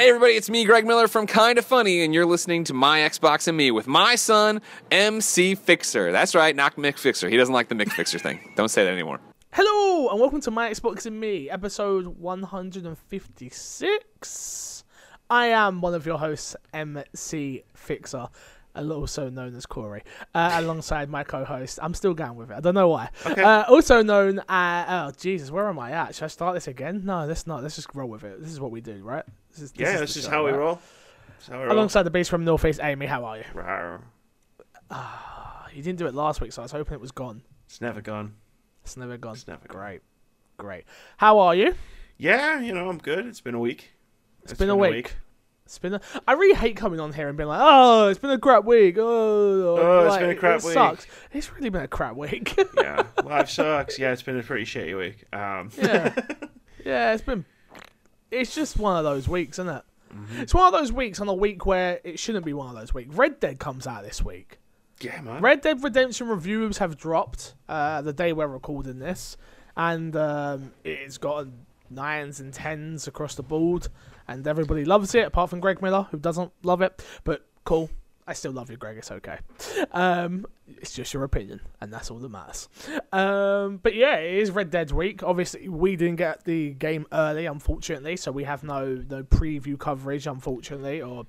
[0.00, 3.46] Hey everybody, it's me, Greg Miller from Kinda Funny, and you're listening to My Xbox
[3.48, 6.10] and Me with my son, MC Fixer.
[6.10, 7.28] That's right, not Mick Fixer.
[7.28, 8.40] He doesn't like the Mick Fixer thing.
[8.56, 9.20] Don't say that anymore.
[9.52, 14.84] Hello, and welcome to My Xbox and Me, episode 156.
[15.28, 18.28] I am one of your hosts, MC Fixer,
[18.74, 20.02] also known as Corey,
[20.34, 21.78] uh, alongside my co-host.
[21.82, 22.54] I'm still going with it.
[22.54, 23.10] I don't know why.
[23.26, 23.42] Okay.
[23.42, 26.14] Uh, also known as oh Jesus, where am I at?
[26.14, 27.02] Should I start this again?
[27.04, 27.62] No, let's not.
[27.62, 28.40] Let's just roll with it.
[28.40, 29.26] This is what we do, right?
[29.50, 30.58] This is, this Yeah, is that's the just show, how we right?
[30.58, 30.80] roll.
[31.48, 31.72] How we roll.
[31.74, 33.06] Alongside the beast from Northeast, Amy.
[33.06, 33.44] How are you?
[33.54, 34.00] Rawr.
[35.74, 37.42] You didn't do it last week, so I was hoping it was gone.
[37.66, 38.34] It's never gone.
[38.82, 39.34] It's never gone.
[39.34, 39.76] It's never gone.
[39.80, 40.00] Great,
[40.58, 40.84] great.
[41.16, 41.74] How are you?
[42.18, 43.24] Yeah, you know, I'm good.
[43.26, 43.92] It's been a week.
[44.42, 45.14] It's been, a week.
[45.64, 45.94] It's been.
[45.94, 48.64] A, I really hate coming on here and being like, "Oh, it's been a crap
[48.64, 50.74] week." Oh, Oh, it's like, been a crap it week.
[50.74, 51.06] Sucks.
[51.32, 52.58] It's really been a crap week.
[52.76, 53.96] yeah, life sucks.
[53.98, 55.24] Yeah, it's been a pretty shitty week.
[55.32, 56.14] Um, yeah,
[56.84, 57.12] yeah.
[57.12, 57.44] It's been.
[58.30, 59.82] It's just one of those weeks, isn't it?
[60.14, 60.40] Mm-hmm.
[60.40, 62.92] It's one of those weeks on a week where it shouldn't be one of those
[62.92, 63.14] weeks.
[63.14, 64.58] Red Dead comes out this week.
[65.00, 65.40] yeah, man.
[65.40, 69.36] Red Dead Redemption reviews have dropped uh, the day we're recording this,
[69.76, 73.88] and um, it's gotten nines and tens across the board,
[74.28, 77.04] and everybody loves it apart from Greg Miller, who doesn't love it.
[77.24, 77.90] But cool,
[78.30, 78.96] I still love you, Greg.
[78.96, 79.38] It's okay.
[79.90, 82.68] Um, it's just your opinion, and that's all that matters.
[83.12, 85.24] Um, but yeah, it is Red Dead week.
[85.24, 90.28] Obviously, we didn't get the game early, unfortunately, so we have no no preview coverage,
[90.28, 91.26] unfortunately, or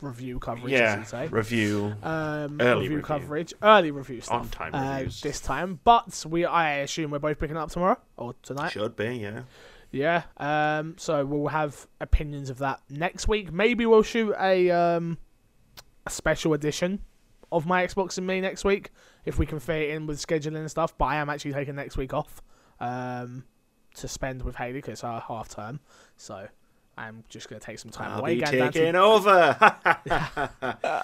[0.00, 3.02] review coverage, as yeah, you say review um, Early review, review.
[3.02, 5.80] coverage, early review stuff on-time uh, this time.
[5.82, 8.70] But we, I assume, we're both picking it up tomorrow or tonight.
[8.70, 9.42] Should be, yeah.
[9.90, 10.22] Yeah.
[10.36, 10.94] Um.
[10.96, 13.52] So we'll have opinions of that next week.
[13.52, 15.18] Maybe we'll shoot a um
[16.06, 17.00] a special edition
[17.52, 18.90] of my Xbox and me next week
[19.24, 20.96] if we can fit it in with scheduling and stuff.
[20.98, 22.42] But I am actually taking next week off
[22.80, 23.44] um
[23.96, 25.80] to spend with Haley because it's our half term.
[26.16, 26.46] So.
[26.96, 28.36] I'm just gonna take some time I'll away.
[28.36, 29.56] be going taking over.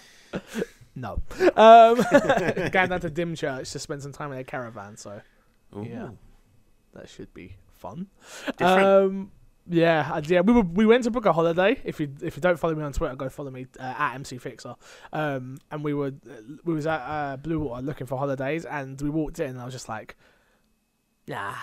[0.94, 1.20] No.
[1.56, 1.96] Um,
[2.70, 5.20] going down to Dymchurch to spend some time in a caravan, so
[5.76, 6.10] Ooh, Yeah.
[6.94, 8.08] that should be fun.
[8.56, 8.86] Different.
[8.86, 9.32] Um,
[9.70, 10.40] yeah, yeah.
[10.40, 11.80] We were, we went to book a holiday.
[11.84, 14.38] If you if you don't follow me on Twitter, go follow me uh, at MC
[14.38, 14.74] Fixer.
[15.12, 16.12] Um, and we were
[16.64, 19.72] we was at uh, Bluewater looking for holidays, and we walked in, and I was
[19.72, 20.16] just like,
[21.28, 21.54] nah,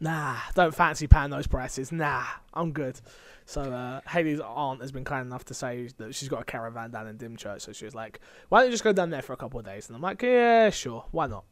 [0.00, 1.92] nah, don't fancy paying those prices.
[1.92, 2.98] Nah, I'm good.
[3.44, 6.90] So uh, Haley's aunt has been kind enough to say that she's got a caravan
[6.90, 9.34] down in Dymchurch, so she was like, "Why don't you just go down there for
[9.34, 11.44] a couple of days?" And I'm like, "Yeah, sure, why not?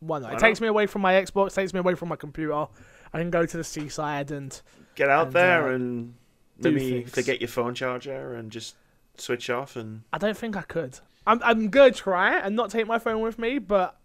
[0.00, 0.30] Why not?
[0.30, 2.66] Why it takes me away from my Xbox, takes me away from my computer.
[3.12, 4.60] I can go to the seaside and
[4.98, 6.14] Get out and, there uh, and
[6.58, 8.74] maybe forget your phone charger and just
[9.16, 10.98] switch off and I don't think I could.
[11.24, 13.96] I'm I'm gonna try it and not take my phone with me, but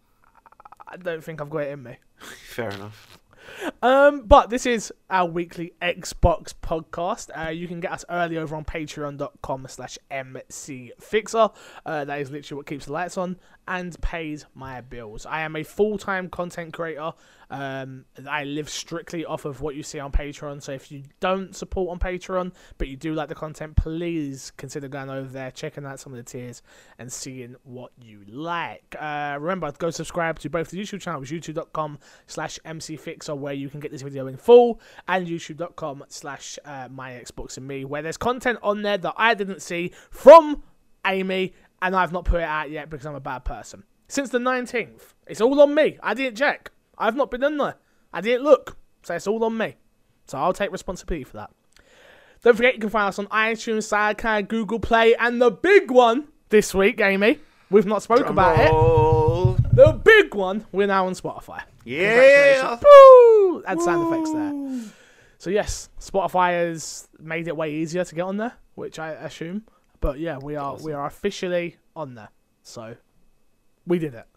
[0.87, 1.97] I don't think I've got it in me.
[2.17, 3.17] fair enough.
[3.81, 7.29] Um, but this is our weekly Xbox podcast.
[7.35, 11.53] Uh, you can get us early over on patreon.com slash mcfixer.
[11.85, 13.37] Uh, that is literally what keeps the lights on
[13.67, 15.25] and pays my bills.
[15.25, 17.13] I am a full-time content creator.
[17.53, 20.63] Um, I live strictly off of what you see on Patreon.
[20.63, 24.87] So if you don't support on Patreon, but you do like the content, please consider
[24.87, 26.63] going over there, checking out some of the tiers,
[26.97, 28.95] and seeing what you like.
[28.99, 33.79] Uh, remember, go subscribe to both the YouTube channels, youtube.com slash mcfixer, where you can
[33.79, 38.17] get this video in full, and youtube.com slash uh, my Xbox and me, where there's
[38.17, 40.63] content on there that I didn't see from
[41.05, 41.53] Amy,
[41.83, 43.83] and I've not put it out yet because I'm a bad person.
[44.07, 45.99] Since the 19th, it's all on me.
[46.01, 46.71] I didn't check.
[46.97, 47.75] I've not been in there.
[48.13, 48.77] I didn't look.
[49.03, 49.75] So it's all on me.
[50.27, 51.51] So I'll take responsibility for that.
[52.41, 56.27] Don't forget you can find us on iTunes, SoundCloud, Google Play, and the big one
[56.49, 57.39] this week, Amy.
[57.69, 59.75] We've not spoke about it.
[59.75, 61.63] The big one, we're now on Spotify.
[61.85, 62.79] Yeah.
[62.83, 63.63] Woo!
[63.65, 64.93] Add sound effects there.
[65.39, 69.63] So yes, Spotify has made it way easier to get on there, which I assume.
[69.99, 72.29] But yeah, we are we are officially on there.
[72.61, 72.95] So
[73.87, 74.27] we did it.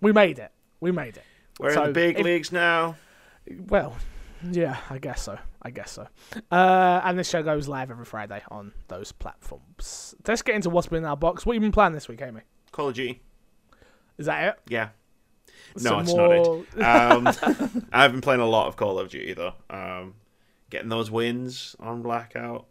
[0.00, 0.52] We made it.
[0.80, 1.24] We made it.
[1.60, 2.96] We're So, in the big if- leagues now.
[3.68, 3.96] Well,
[4.50, 5.38] yeah, I guess so.
[5.62, 6.06] I guess so.
[6.50, 10.14] Uh, and this show goes live every Friday on those platforms.
[10.26, 11.46] Let's get into what's been in our box.
[11.46, 12.40] What have you been playing this week, Amy?
[12.72, 13.22] Call of Duty.
[14.18, 14.60] Is that it?
[14.68, 14.88] Yeah.
[15.76, 17.42] Some No, it's more- not it.
[17.76, 19.54] Um, I've been playing a lot of Call of Duty though.
[19.70, 20.14] Um,
[20.70, 22.66] getting those wins on Blackout,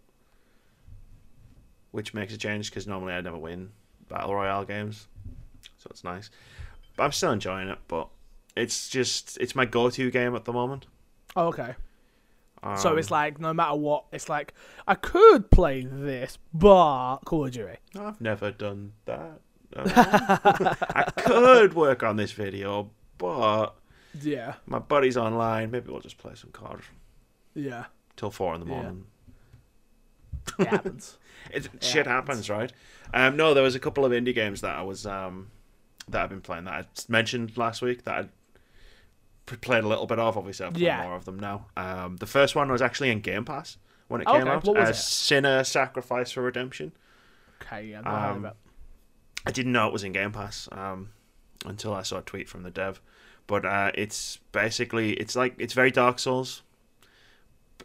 [1.91, 3.71] which makes a change because normally I never win
[4.09, 5.07] battle royale games,
[5.77, 6.30] so it's nice.
[6.95, 7.80] But I'm still enjoying it.
[7.88, 8.09] But
[8.55, 10.85] it's just it's my go-to game at the moment.
[11.35, 11.75] Oh, okay.
[12.61, 14.53] Um, So it's like no matter what, it's like
[14.88, 17.77] I could play this, but Call of Duty.
[18.00, 19.39] I've never done that.
[19.75, 19.85] Uh,
[20.95, 23.75] I could work on this video, but
[24.21, 25.71] Yeah, my buddy's online.
[25.71, 26.85] Maybe we'll just play some cards
[27.56, 27.85] yeah.
[28.15, 28.73] till four in the Yeah.
[28.81, 29.06] morning.
[30.59, 31.17] It happens.
[31.51, 32.71] It, shit happens, right?
[33.13, 35.49] Um, no, there was a couple of indie games that I was um,
[36.07, 38.29] that I've been playing that I mentioned last week that I p-
[39.45, 40.38] played a little bit of.
[40.38, 41.04] Obviously, I've played Yeah.
[41.04, 41.68] more of them now.
[41.78, 44.63] Um, the first one was actually in Game Pass when it Okay, came out.
[44.63, 44.95] what was uh, it?
[44.95, 46.92] Sinner Sacrifice for Redemption.
[47.62, 48.51] Okay, yeah, I've not heard of Um.
[49.45, 51.10] I didn't know it was in Game Pass um,
[51.66, 53.01] until I saw a tweet from the dev.
[53.45, 56.62] But uh, it's basically it's like it's very Dark Souls.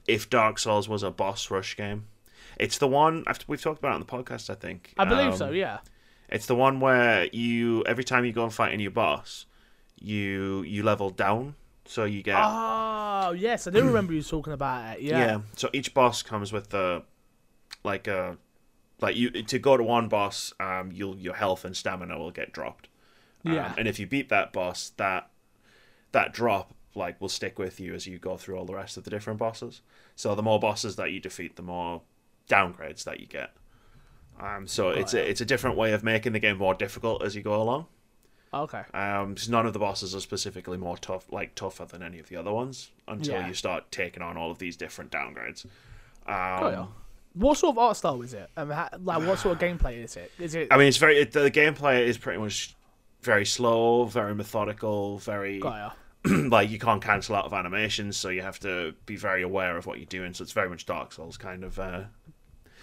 [0.06, 2.06] If Dark Souls was a boss rush game,
[2.56, 4.48] it's the one I've, we've talked about it on the podcast.
[4.50, 5.50] I think I believe Um, so.
[5.50, 5.78] Yeah.
[6.28, 9.46] It's the one where you every time you go and fight a new boss,
[10.00, 11.54] you you level down,
[11.84, 15.02] so you get Oh yes, I do remember you talking about it.
[15.02, 15.18] Yeah.
[15.18, 15.40] Yeah.
[15.56, 17.02] So each boss comes with the
[17.84, 18.38] like a
[19.00, 22.52] like you to go to one boss, um, you'll your health and stamina will get
[22.52, 22.88] dropped.
[23.44, 23.74] Um, Yeah.
[23.78, 25.30] and if you beat that boss, that
[26.12, 29.04] that drop like will stick with you as you go through all the rest of
[29.04, 29.82] the different bosses.
[30.16, 32.02] So the more bosses that you defeat, the more
[32.48, 33.54] downgrades that you get.
[34.40, 37.34] Um, so it's a, it's a different way of making the game more difficult as
[37.36, 37.86] you go along.
[38.52, 38.82] Okay.
[38.94, 42.36] Um, none of the bosses are specifically more tough, like tougher than any of the
[42.36, 43.48] other ones, until Yeah.
[43.48, 45.64] you start taking on all of these different downgrades.
[46.26, 46.86] Um, Got ya.
[47.34, 48.50] What sort of art style is it?
[48.56, 50.32] Um, ha- like, what sort of gameplay is it?
[50.38, 50.68] Is it?
[50.70, 52.74] I mean, it's very it, the gameplay is pretty much
[53.22, 55.90] very slow, very methodical, very Got ya.
[56.48, 59.86] like you can't cancel out of animations, so you have to be very aware of
[59.86, 60.32] what you're doing.
[60.34, 62.04] So it's very much Dark Souls kind of uh,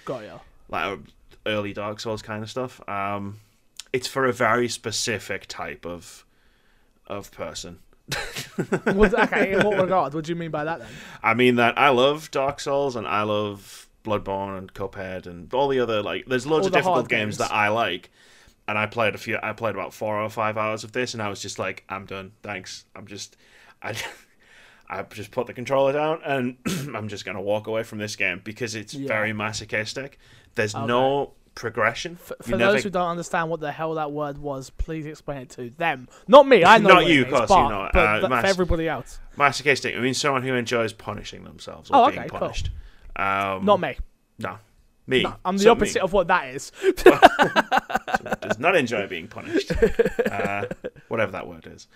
[0.05, 0.39] Got ya.
[0.69, 0.99] like
[1.45, 2.79] early Dark Souls kind of stuff.
[2.87, 3.39] Um,
[3.95, 6.25] it's for a very specific type of
[7.07, 7.79] of person.
[8.93, 9.53] What- okay.
[9.53, 10.13] In what regard?
[10.13, 10.87] What do you mean by that then?
[11.23, 15.67] I mean that I love Dark Souls and I love Bloodborne and Cuphead and all
[15.67, 17.37] the other like there's loads All of difficult games.
[17.37, 17.37] games.
[17.39, 18.11] that I like.
[18.67, 21.21] And I played a few I played about 4 or 5 hours of this and
[21.21, 22.31] I was just like I'm done.
[22.43, 22.85] Thanks.
[22.95, 23.35] I'm just
[23.81, 23.95] I
[24.89, 26.57] I just put the controller down and
[26.95, 29.07] I'm just going to walk away from this game because it's Yeah.
[29.07, 30.19] very masochistic.
[30.53, 32.17] There's no progression.
[32.17, 35.39] For, for never- those who don't understand what the hell that word was, please explain
[35.39, 36.07] it to them.
[36.27, 36.63] Not me.
[36.63, 36.89] I know.
[36.89, 37.91] Not you, of means, course, but, you know it.
[37.93, 39.19] but Uh, th- mass- for everybody else.
[39.37, 39.95] masochistic.
[39.95, 42.39] I mean someone who enjoys punishing themselves or Oh, being okay, cool.
[42.39, 42.69] punished.
[43.15, 43.97] Um, Not me.
[44.37, 44.57] No.
[45.07, 45.21] Me.
[45.23, 45.71] No, I'm the So me.
[45.79, 46.71] opposite of what that is.
[48.41, 49.71] does not enjoy being punished.
[50.31, 50.65] Uh,
[51.07, 51.87] whatever that word is.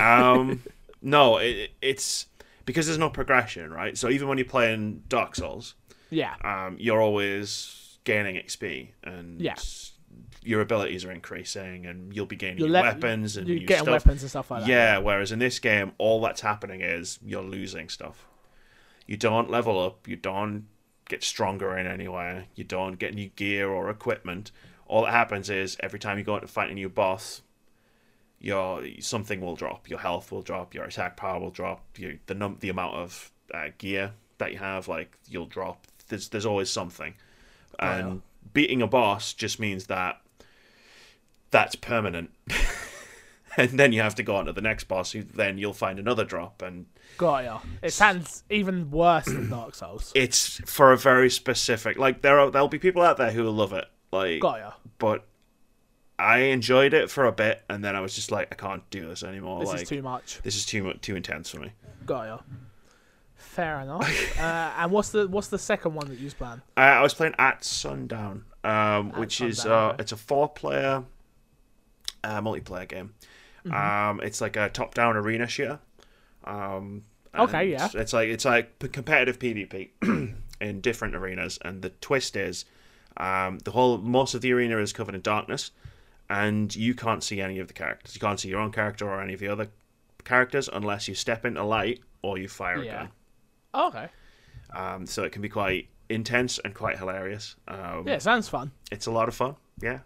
[0.00, 0.62] Um,
[1.02, 2.26] no, it, it's
[2.64, 3.96] because there's no progression, right?
[3.98, 5.74] So even when you're playing Dark Souls,
[6.10, 6.34] yeah.
[6.42, 9.54] um, you're always gaining XP and Yeah.
[10.42, 14.04] your abilities are increasing and you'll be gaining le- weapons and you're getting stuff.
[14.04, 14.68] weapons and stuff like that.
[14.68, 18.26] Yeah, whereas in this game, all that's happening is you're losing stuff.
[19.06, 20.66] You don't level up, you don't
[21.08, 24.50] get stronger in anywhere, you don't get new gear or equipment.
[24.86, 27.42] All that happens is every time you go out to fight a new boss,
[28.40, 29.88] your something will drop.
[29.88, 33.30] Your health will drop, your attack power will drop, your, the num- the amount of
[33.52, 35.86] uh, gear that you have, like you'll drop.
[36.08, 37.14] There's there's always something,
[37.78, 38.20] and yeah.
[38.52, 40.20] beating a boss just means that
[41.50, 42.30] that's permanent.
[43.56, 45.98] and then you have to go on to the next boss, who then you'll find
[45.98, 46.86] another drop, and
[47.16, 47.60] Got ya.
[47.82, 50.10] It sounds even worse than Dark Souls.
[50.14, 51.98] it's for a very specific.
[51.98, 54.72] Like there are there'll be people out there who will love it, like, Got ya.
[54.98, 55.26] but
[56.18, 59.08] I enjoyed it for a bit, and then I was just like, I can't do
[59.08, 59.60] this anymore.
[59.60, 60.40] This like is too much.
[60.42, 61.72] this is too much, too intense for me.
[62.06, 62.38] Got ya.
[63.54, 64.38] Fair enough.
[64.40, 66.60] uh, and what's the what's the second one that you plan?
[66.76, 71.04] Uh, I was playing at Sundown, um, which is uh, it's a four-player
[72.24, 73.14] uh, multiplayer game.
[73.64, 73.74] Mm-hmm.
[73.74, 75.78] Um, it's like a top-down arena shooter.
[76.44, 77.02] Um,
[77.36, 77.88] Okay, yeah.
[77.94, 79.88] It's like it's like competitive PvP
[80.60, 82.64] in different arenas, and the twist is
[83.16, 85.72] um, the whole most of the arena is covered in darkness,
[86.30, 88.14] and you can't see any of the characters.
[88.14, 89.68] You can't see your own character or any of the other
[90.24, 92.92] characters unless you step into light or you fire a Yeah.
[92.98, 93.08] gun.
[93.74, 94.08] Oh, okay.
[94.74, 97.56] Um, so it can be quite intense and quite hilarious.
[97.68, 98.70] Um, Yeah, sounds fun.
[98.90, 99.56] it's a lot of fun.
[99.80, 100.00] Yeah.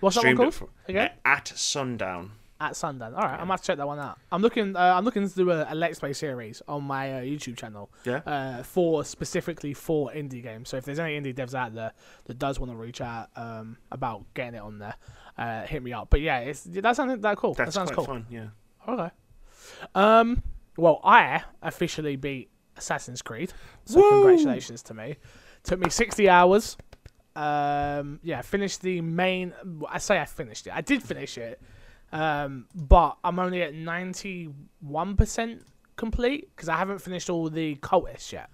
[0.00, 0.54] What's that one Streamed it called?
[0.54, 1.10] for- Again?
[1.24, 2.32] At sundown.
[2.60, 3.14] At Sundown.
[3.14, 4.18] All right, I'm gonna check that one out.
[4.32, 4.74] I'm looking.
[4.74, 7.88] Uh, I'm looking to do a, a Let's Play series on my uh, YouTube channel.
[8.04, 8.16] Yeah.
[8.26, 10.68] Uh, for specifically for indie games.
[10.68, 11.92] So if there's any indie devs out there
[12.24, 14.94] that does want to reach out um, about getting it on there,
[15.38, 16.10] uh, hit me up.
[16.10, 17.54] But yeah, it's that sounds that cool.
[17.54, 18.14] That's that sounds quite cool.
[18.16, 18.26] fun.
[18.28, 18.46] Yeah.
[18.88, 19.10] Okay.
[19.94, 20.42] Um.
[20.76, 23.52] Well, I officially beat Assassin's Creed,
[23.84, 25.16] so congratulations to me.
[25.64, 26.76] Took me sixty hours.
[27.36, 28.20] Um.
[28.22, 29.52] Yeah, finished the main.
[29.88, 30.72] I say I finished it.
[30.74, 31.60] I did finish it.
[32.12, 32.66] Um.
[32.74, 34.48] But I'm only at ninety
[34.80, 35.66] one percent
[35.96, 38.50] complete because I haven't finished all the cultists yet.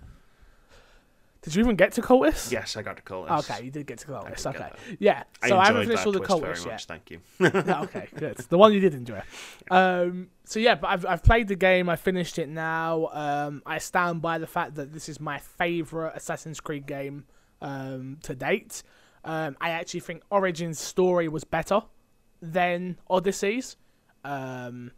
[1.45, 2.51] Did you even get to cultists?
[2.51, 3.31] Yes, I got to it.
[3.31, 4.71] Okay, you did get to get Okay.
[4.99, 5.25] Yeah.
[5.43, 6.29] I So I, haven't enjoyed finished all the much.
[6.67, 6.81] yet.
[6.83, 7.21] Thank you.
[7.85, 8.37] Okay, good.
[8.39, 9.21] The one you did enjoy.
[9.71, 11.89] Um, so yeah, but I've I've played the game.
[11.89, 13.09] I finished it now.
[13.13, 17.25] Um, I stand by the fact that this is my favorite Assassin's Creed game
[17.61, 18.83] um, to date.
[19.25, 21.81] Um, I actually think Origin's story was better
[22.43, 23.77] than Odyssey's.
[24.25, 24.93] Um,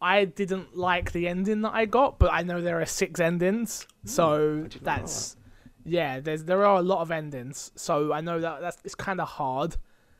[0.00, 3.86] I didn't like the ending that I got, but I know there are six endings,
[4.04, 5.36] so did not know that's
[5.84, 6.20] yeah.
[6.20, 9.28] There's there are a lot of endings, so I know that that's it's kind of
[9.28, 9.76] hard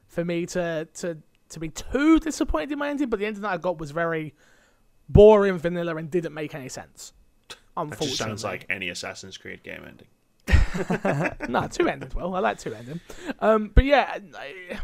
[0.09, 1.19] for me to to
[1.51, 3.09] to be too disappointed in my ending.
[3.11, 4.35] But the ending that I got was very
[5.09, 7.13] boring, vanilla, and didn't make any sense.
[7.49, 10.09] That Unfortunately, just sounds like any Assassin's Creed game ending.
[11.49, 12.15] no, two endings.
[12.15, 13.01] Well, I like two ending.
[13.41, 14.81] Um, but yeah, I-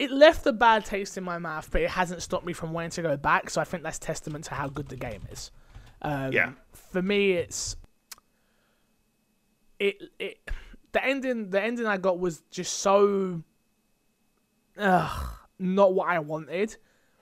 [0.00, 2.90] it left a bad taste in my mouth, but it hasn't stopped me from wanting
[2.92, 3.50] to go back.
[3.50, 5.50] So I think that's testament to how good the game is.
[6.00, 6.52] Um, Yeah.
[6.72, 7.76] For me, it's
[9.78, 10.38] it it
[10.92, 11.50] the ending.
[11.50, 13.42] The ending I got was just so,
[14.78, 16.76] ugh, not what I wanted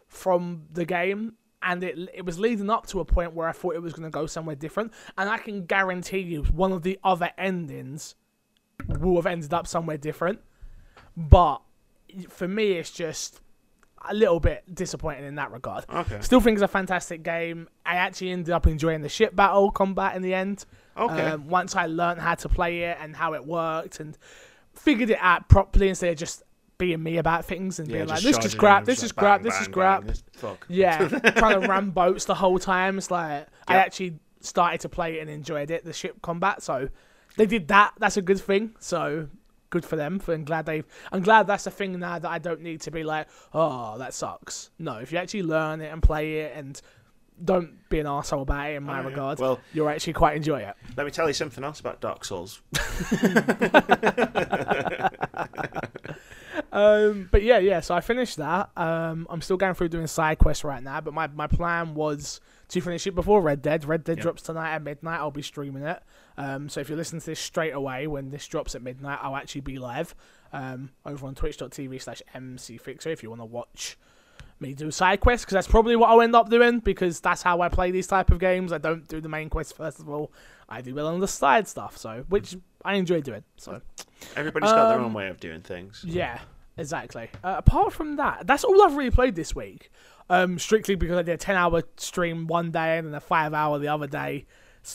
[0.06, 1.34] from the game.
[1.60, 4.04] And it it was leading up to a point where I thought it was going
[4.04, 8.14] to go somewhere different, and I can guarantee you one of the other endings
[8.86, 10.38] will have ended up somewhere different.
[11.16, 11.60] But
[12.28, 13.40] for me, it's just
[14.08, 15.84] a little bit disappointing in that regard.
[15.92, 16.18] Okay.
[16.20, 17.68] Still think it's a fantastic game.
[17.84, 20.64] I actually ended up enjoying the ship battle combat in the end.
[20.96, 21.22] Okay.
[21.22, 24.16] Um, once I learned how to play it and how it worked and
[24.74, 26.42] figured it out properly instead of just
[26.78, 29.68] being me about things and being like, this is crap, this is crap, this is
[29.68, 30.04] crap.
[30.68, 32.98] Yeah, trying to ram boats the whole time.
[32.98, 36.62] It's like I actually started to play it and enjoyed it, the ship combat.
[36.62, 36.88] So
[37.36, 37.94] they did that.
[37.98, 38.74] That's a good thing.
[38.78, 39.28] So
[39.70, 40.18] good for them.
[40.18, 40.82] For I'm glad they.
[41.12, 44.14] I'm glad that's a thing now that I don't need to be like, oh, that
[44.14, 44.70] sucks.
[44.78, 46.80] No, if you actually learn it and play it and
[47.44, 49.08] don't be an arsehole about it in my Oh, yeah.
[49.08, 50.74] regard, Well- you'll actually quite enjoy it.
[50.96, 52.60] Let me tell you something else about Dark Souls.
[56.72, 57.80] Um, but yeah, yeah.
[57.80, 58.70] So I finished that.
[58.76, 61.00] Um, I'm still going through doing side quests right now.
[61.00, 63.84] But my, my plan was to finish it before Red Dead.
[63.84, 64.24] Red Dead Yeah.
[64.24, 65.20] drops tonight at midnight.
[65.20, 66.02] I'll be streaming it.
[66.38, 69.36] Um, so if you listen to this straight away when this drops at midnight, I'll
[69.36, 70.14] actually be live
[70.52, 73.98] um, over on twitch.tv slash mcfixer if you want to watch
[74.60, 77.60] me do side quests because that's probably what I'll end up doing because that's how
[77.60, 78.72] I play these type of games.
[78.72, 80.32] I don't do the main quest first of all.
[80.68, 81.96] I do well on the side stuff.
[81.96, 83.44] So which I enjoy doing.
[83.56, 83.80] So.
[84.36, 86.04] Everybody's got their Um, own way of doing things.
[86.06, 86.40] Yeah,
[86.76, 87.30] exactly.
[87.44, 89.90] Uh, apart from that, that's all I've really played this week.
[90.30, 93.88] Um, strictly because I did a ten-hour stream one day and then a five-hour the
[93.88, 94.46] other day,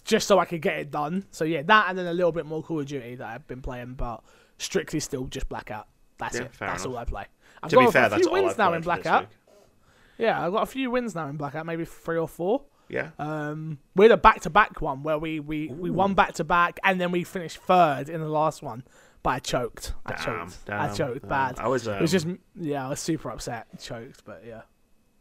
[0.02, 1.26] just so I could get it done.
[1.32, 3.62] So yeah, that and then a little bit more Call of Duty that I've been
[3.62, 4.24] playing, but
[4.58, 5.88] strictly still just Blackout.
[6.18, 6.54] That's Yeah, it.
[6.56, 6.96] fair That's enough.
[6.96, 7.26] all I play.
[7.62, 9.28] I've To got be a fair, few that's wins now in Blackout.
[10.18, 12.64] Yeah, I've got a few wins now in Blackout, maybe three or four.
[12.90, 13.10] Yeah.
[13.18, 17.24] Um, we had a back-to-back one where we we, we won back-to-back and then we
[17.24, 18.84] finished third in the last one,
[19.24, 19.94] but I choked.
[20.06, 20.70] I Damn, choked.
[20.70, 21.30] I choked damn.
[21.30, 21.60] bad.
[21.60, 21.88] I was.
[21.88, 24.62] Um, It was just yeah, I was super upset, choked, but yeah.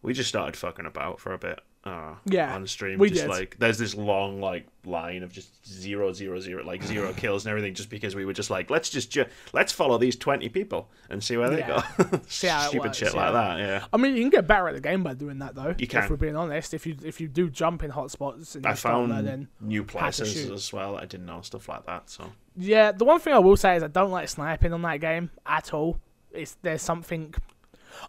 [0.03, 1.61] We just started fucking about for a bit.
[1.85, 3.29] Uh, Yeah, on stream, we just did.
[3.31, 7.51] like there's this long like line of just zero, zero, zero, like zero kills and
[7.51, 10.89] everything, just because we were just like, let's just ju- let's follow these twenty people
[11.11, 11.83] and see where they go.
[12.29, 13.21] See how Stupid works, shit yeah.
[13.21, 13.59] like that.
[13.59, 13.85] Yeah.
[13.93, 15.75] I mean, you can get better at the game by doing that, though.
[15.77, 16.05] You can.
[16.05, 19.11] If we're being honest, if you if you do jump in hotspots and I found
[19.11, 20.97] learning, new places as well.
[20.97, 22.09] I didn't know stuff like that.
[22.11, 22.93] So yeah.
[22.93, 25.75] The one thing I will say is I don't like sniping on that game at
[25.75, 25.99] all.
[26.31, 27.35] It's there's something.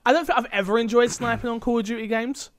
[0.05, 2.51] I don't think I've ever enjoyed sniping on Call of Duty games,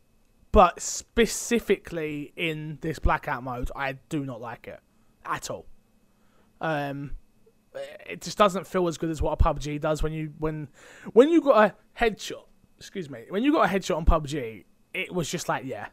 [0.55, 4.79] but specifically in this blackout mode, I do not like it
[5.27, 5.67] at all.
[6.61, 7.17] Um,
[8.07, 10.69] it just doesn't feel as good as what a PUBG does when you when
[11.13, 12.45] when you got a headshot.
[12.79, 15.89] Excuse me, when you got a headshot on PUBG, it was just like yeah,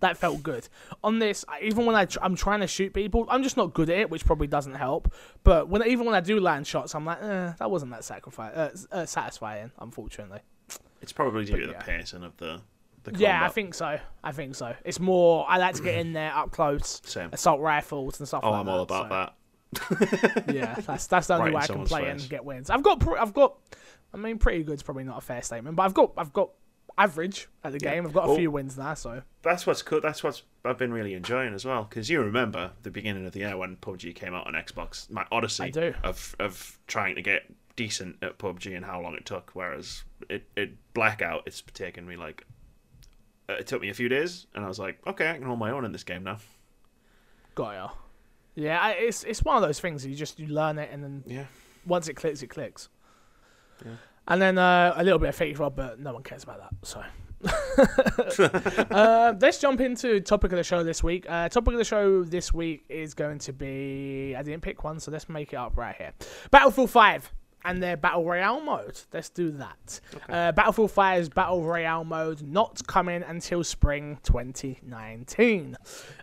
[0.00, 0.66] that felt good.
[1.04, 3.90] On this, even when I tr- I'm trying to shoot people, I'm just not good
[3.90, 5.12] at it, which probably doesn't help.
[5.44, 8.56] But when even when I do land shots, I'm like, eh, that wasn't that sacrifice
[8.56, 10.40] uh, uh, satisfying, unfortunately.
[11.02, 11.82] it's probably due to the yeah.
[11.82, 12.62] pacing of the.
[13.04, 13.98] The Yeah, I think so.
[14.22, 14.74] I think so.
[14.84, 15.46] It's more.
[15.48, 17.30] I like to get in there up close, Same.
[17.32, 18.42] assault rifles and stuff.
[18.42, 18.56] Like that.
[18.56, 19.34] Oh, like I'm all about so- that.
[20.54, 22.22] yeah, that's that's the only Right way I can play face.
[22.22, 22.70] and get wins.
[22.70, 23.54] I've got pr- I've got
[24.12, 26.50] I mean pretty good's probably not a fair statement, but I've got I've got
[26.98, 27.94] average at the Yeah.
[27.94, 28.06] game.
[28.06, 30.00] I've got a few wins now, so That's what's cool.
[30.00, 31.84] That's what's I've been really enjoying as well.
[31.84, 35.24] Because you remember the beginning of the year when PUBG came out on Xbox, my
[35.30, 35.94] odyssey I do.
[36.02, 37.42] of of trying to get
[37.76, 39.52] decent at PUBG and how long it took.
[39.54, 42.44] Whereas it it blackout, it's taken me like
[43.58, 45.70] it took me a few days, and I was like, okay, I can hold my
[45.70, 46.38] own in this game now.
[47.54, 47.88] got ya.
[48.54, 51.22] Yeah, I, it's it's one of those things you just you learn it and then
[51.26, 51.44] Yeah,
[51.86, 52.88] once it clicks, it clicks.
[53.84, 53.92] Yeah.
[54.28, 56.86] And then uh, a little bit of fake Rob, but no one cares about that.
[56.86, 57.02] So
[58.90, 61.24] uh, let's jump into topic of the show this week.
[61.28, 65.00] Uh, topic of the show this week is going to be I didn't pick one,
[65.00, 66.12] so let's make it up right here.
[66.50, 67.32] Battlefield Five
[67.64, 68.98] and their battle royale mode.
[69.12, 70.00] Let's do that.
[70.28, 75.76] Uh, Battlefield 5's battle royale mode not coming until spring 2019.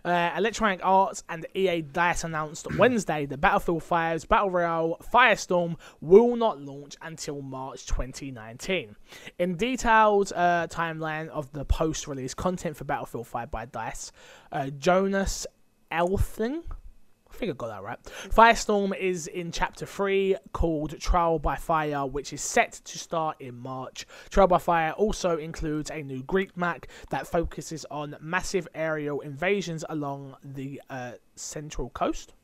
[0.04, 6.36] Uh, Electronic Arts and EA Dice announced Wednesday that Battlefield 5's battle royale Firestorm will
[6.36, 8.96] not launch until March 2019.
[9.38, 14.12] In detailed uh, timeline of the post-release content for Battlefield 5 by Dice,
[14.52, 15.46] uh, Jonas
[15.90, 16.62] Elthing.
[17.38, 18.02] I think I got that right.
[18.30, 23.56] Firestorm is in chapter 3 called Trial by Fire, which is set to start in
[23.56, 24.08] March.
[24.28, 29.84] Trial by Fire also includes a new Greek map that focuses on massive aerial invasions
[29.88, 32.34] along the uh, central coast.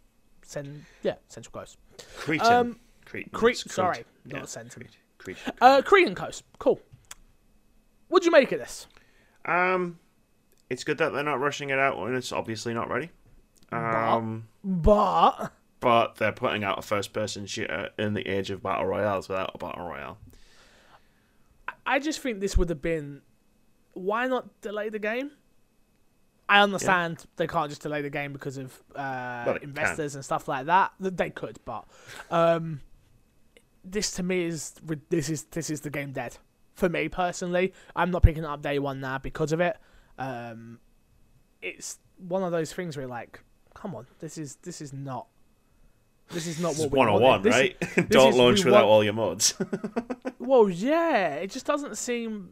[0.45, 1.77] Cen- yeah, central coast.
[2.17, 2.47] Cretan.
[2.53, 2.79] Um.
[3.05, 4.87] Crete, It's sorry, Yeah, not central.
[5.19, 5.37] Crete.
[5.43, 5.55] Crete.
[5.61, 6.45] Uh, Cretan coast.
[6.61, 6.81] Cool.
[8.07, 8.87] What'd you make of this?
[9.45, 9.99] Um,
[10.71, 13.11] it's good that they're not rushing it out when it's obviously not ready.
[13.75, 19.29] Um, But but they're putting out a first-person shooter in the age of battle royales
[19.29, 20.19] without a battle royale.
[21.87, 23.21] I just think this would have been.
[23.93, 25.31] Why not delay the game?
[26.49, 30.47] I understand they can't just delay the game because of uh, Well, investors and stuff
[30.49, 30.93] like that.
[31.01, 31.85] They could, but
[32.31, 32.81] um,
[33.85, 34.75] this to me is
[35.11, 36.37] this is this is the game dead
[36.75, 37.73] for me personally.
[37.97, 39.77] I'm not picking up day one now because of it.
[40.19, 40.81] Um,
[41.63, 43.41] it's one of those things where you're like,
[43.75, 45.27] come on, this is this is not.
[46.31, 47.25] This is not It's what we one on wanted.
[47.27, 48.09] one, This is- right?
[48.11, 49.55] Don't is- launch without want- all your mods.
[50.39, 52.51] Well, yeah, it just doesn't seem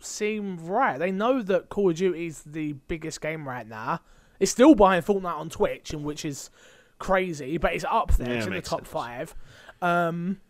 [0.00, 0.98] seem right.
[0.98, 4.00] They know that Call of Duty is the biggest game right now.
[4.38, 6.50] It's still buying Fortnite on Twitch, and which is
[6.98, 8.28] crazy, but it's up there.
[8.30, 8.88] Yeah, it's in the top sense.
[8.90, 9.34] five.
[9.80, 10.40] Um,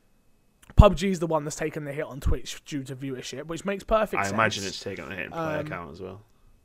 [1.03, 4.21] is the one that's taken the hit on Twitch due to viewership, which makes perfect
[4.21, 4.35] I sense.
[4.35, 6.21] imagine it's taking a hit in player Um, count as well.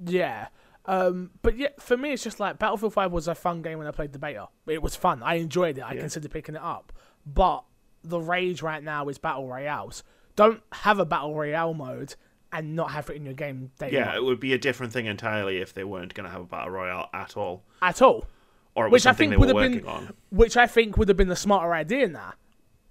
[0.06, 0.48] Yeah.
[0.88, 3.88] Um, but yeah, for me, it's just like Battlefield 5 was a fun game when
[3.88, 4.48] I played the beta.
[4.68, 5.22] It was fun.
[5.22, 5.82] I enjoyed it.
[5.82, 6.00] I Yeah.
[6.02, 6.94] considered picking it up.
[7.26, 7.64] But
[8.04, 10.04] the rage right now is Battle Royales.
[10.38, 12.16] Don't have a Battle Royale mode
[12.54, 14.94] and not have it in your game day Yeah, one it would be a different
[14.94, 18.26] thing entirely if they weren't going to have a battle royale at all, at all.
[18.74, 20.14] or it was Which I think would have been, on.
[20.30, 22.34] which I think would have been the smarter idea now.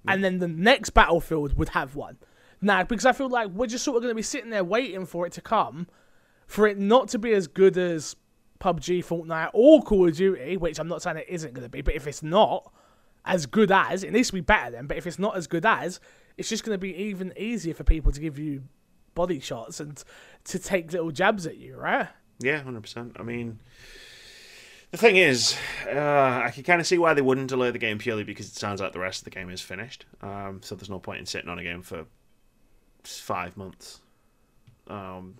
[0.06, 2.18] And then the next Battlefield would have one.
[2.60, 5.06] Now, because I feel like we're just sort of going to be sitting there waiting
[5.06, 5.86] for it to come,
[6.46, 8.16] for it not to be as good as
[8.60, 11.82] PUBG, Fortnite, or Call of Duty, which I'm not saying it isn't going to be,
[11.82, 12.72] but if it's not
[13.24, 15.66] as good as, it needs to be better than, but if it's not as good
[15.66, 16.00] as,
[16.36, 18.62] it's just going to be even easier for people to give you
[19.14, 20.02] body shots and
[20.44, 22.08] to take little jabs at you, right?
[22.38, 23.16] Yeah, hundred percent.
[23.18, 23.58] I mean,
[24.90, 25.56] the thing is,
[25.86, 28.54] uh, I can kind of see why they wouldn't delay the game purely because it
[28.54, 30.04] sounds like the rest of the game is finished.
[30.22, 32.04] Um, so there's no point in sitting on a game for
[33.02, 34.00] five months,
[34.88, 35.34] um,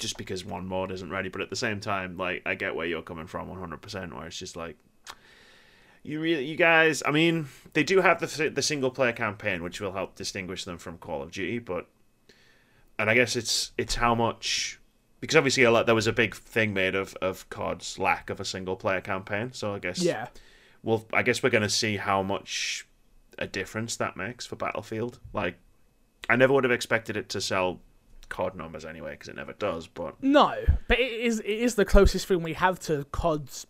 [0.00, 1.28] just because one mod isn't ready.
[1.28, 4.14] But at the same time, like I get where you're coming from, one hundred percent.
[4.14, 4.76] Where it's just like.
[6.02, 7.02] You really, you guys.
[7.04, 10.78] I mean, they do have the the single player campaign, which will help distinguish them
[10.78, 11.58] from Call of Duty.
[11.58, 11.86] But,
[12.98, 14.80] and I guess it's it's how much
[15.20, 18.40] because obviously a lot, there was a big thing made of of COD's lack of
[18.40, 19.52] a single player campaign.
[19.52, 20.28] So I guess Yeah.
[20.82, 22.86] well, I guess we're going to see how much
[23.38, 25.18] a difference that makes for Battlefield.
[25.34, 25.58] Like,
[26.30, 27.80] I never would have expected it to sell
[28.30, 29.86] COD numbers anyway, because it never does.
[29.86, 30.54] But No,
[30.88, 33.66] but it is it is the closest thing we have to COD's.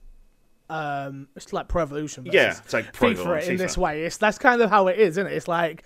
[0.68, 2.26] Um, it's like Pro Evolution.
[2.30, 3.58] Yeah, it's like Pro FIFA, Evolution in FIFA.
[3.58, 4.04] this way.
[4.04, 5.32] It's that's kind of how it is, isn't it?
[5.32, 5.82] It's like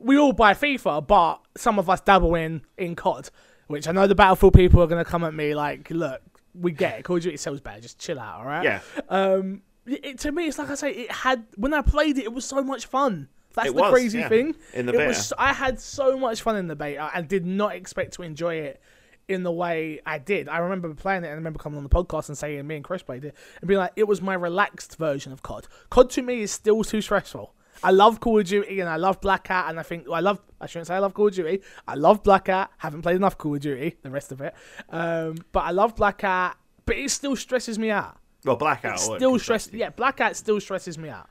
[0.00, 3.30] we all buy FIFA, but some of us dabble in in COD,
[3.68, 6.20] which I know the Battlefield people are going to come at me like, look,
[6.54, 7.02] we get it.
[7.04, 7.80] Call of Duty sells better.
[7.80, 8.64] Just chill out, all right?
[8.64, 12.24] Yeah, Um, it- to me, it's like I say, it had when I played it,
[12.24, 13.28] it was so much fun.
[13.58, 14.54] That's It the was, crazy yeah, thing.
[14.72, 15.08] in the it beta.
[15.08, 15.32] was.
[15.38, 18.80] I had so much fun in the beta and did not expect to enjoy it
[19.28, 20.48] in the way I did.
[20.48, 22.84] I remember playing it and I remember coming on the podcast and saying me and
[22.84, 25.66] Chris played it and being like, it was my relaxed version of COD.
[25.90, 27.54] COD to me is still too stressful.
[27.84, 30.40] I love Call of Duty and I love Black Hat and I think I love
[30.60, 31.60] I shouldn't say I love Call of Duty.
[31.86, 32.70] I love Black Hat.
[32.78, 34.54] Haven't played enough Call of Duty, the rest of it.
[34.90, 38.16] Um, but I love Black Hat, but it still stresses me out.
[38.44, 39.70] well, Blackout It still 'cause stress.
[39.72, 41.28] Yeah, Black Hat still stresses me out.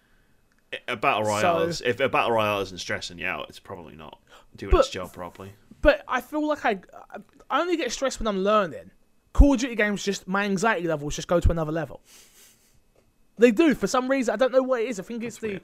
[0.88, 1.60] A battle royale.
[1.60, 4.20] So- is, if a battle royale isn't stressing you out, it's probably not
[4.56, 5.52] doing But- its job properly.
[5.82, 6.80] But I feel like I,
[7.50, 8.90] I only get stressed when I'm learning.
[9.34, 12.02] Call of Duty games just my anxiety levels just go to another level.
[13.38, 14.34] They do for some reason.
[14.34, 15.00] I don't know what it is.
[15.00, 15.62] I think it's the, weird.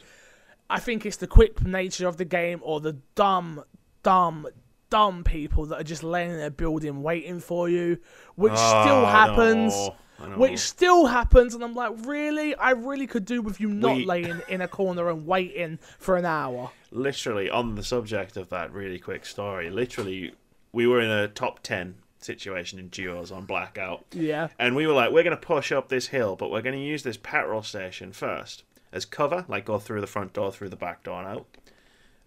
[0.70, 3.64] I think it's the quick nature of the game or the dumb,
[4.04, 4.48] dumb,
[4.92, 7.98] dumb people that are just laying in their building waiting for you,
[8.36, 9.74] which still Oh, happens.
[9.74, 9.96] no.
[10.38, 12.56] Which still happens, and I'm like, really?
[12.56, 16.16] I really could do with you not We- laying in a corner and waiting for
[16.18, 16.72] an hour.
[16.92, 20.32] literally on the subject of that really quick story literally
[20.72, 24.50] we were in a top 10 situation in duos on blackout Yeah.
[24.60, 26.82] and we were like we're going to push up this hill but we're going to
[26.86, 30.76] use this petrol station first as cover like go through the front door through the
[30.76, 31.48] back door and out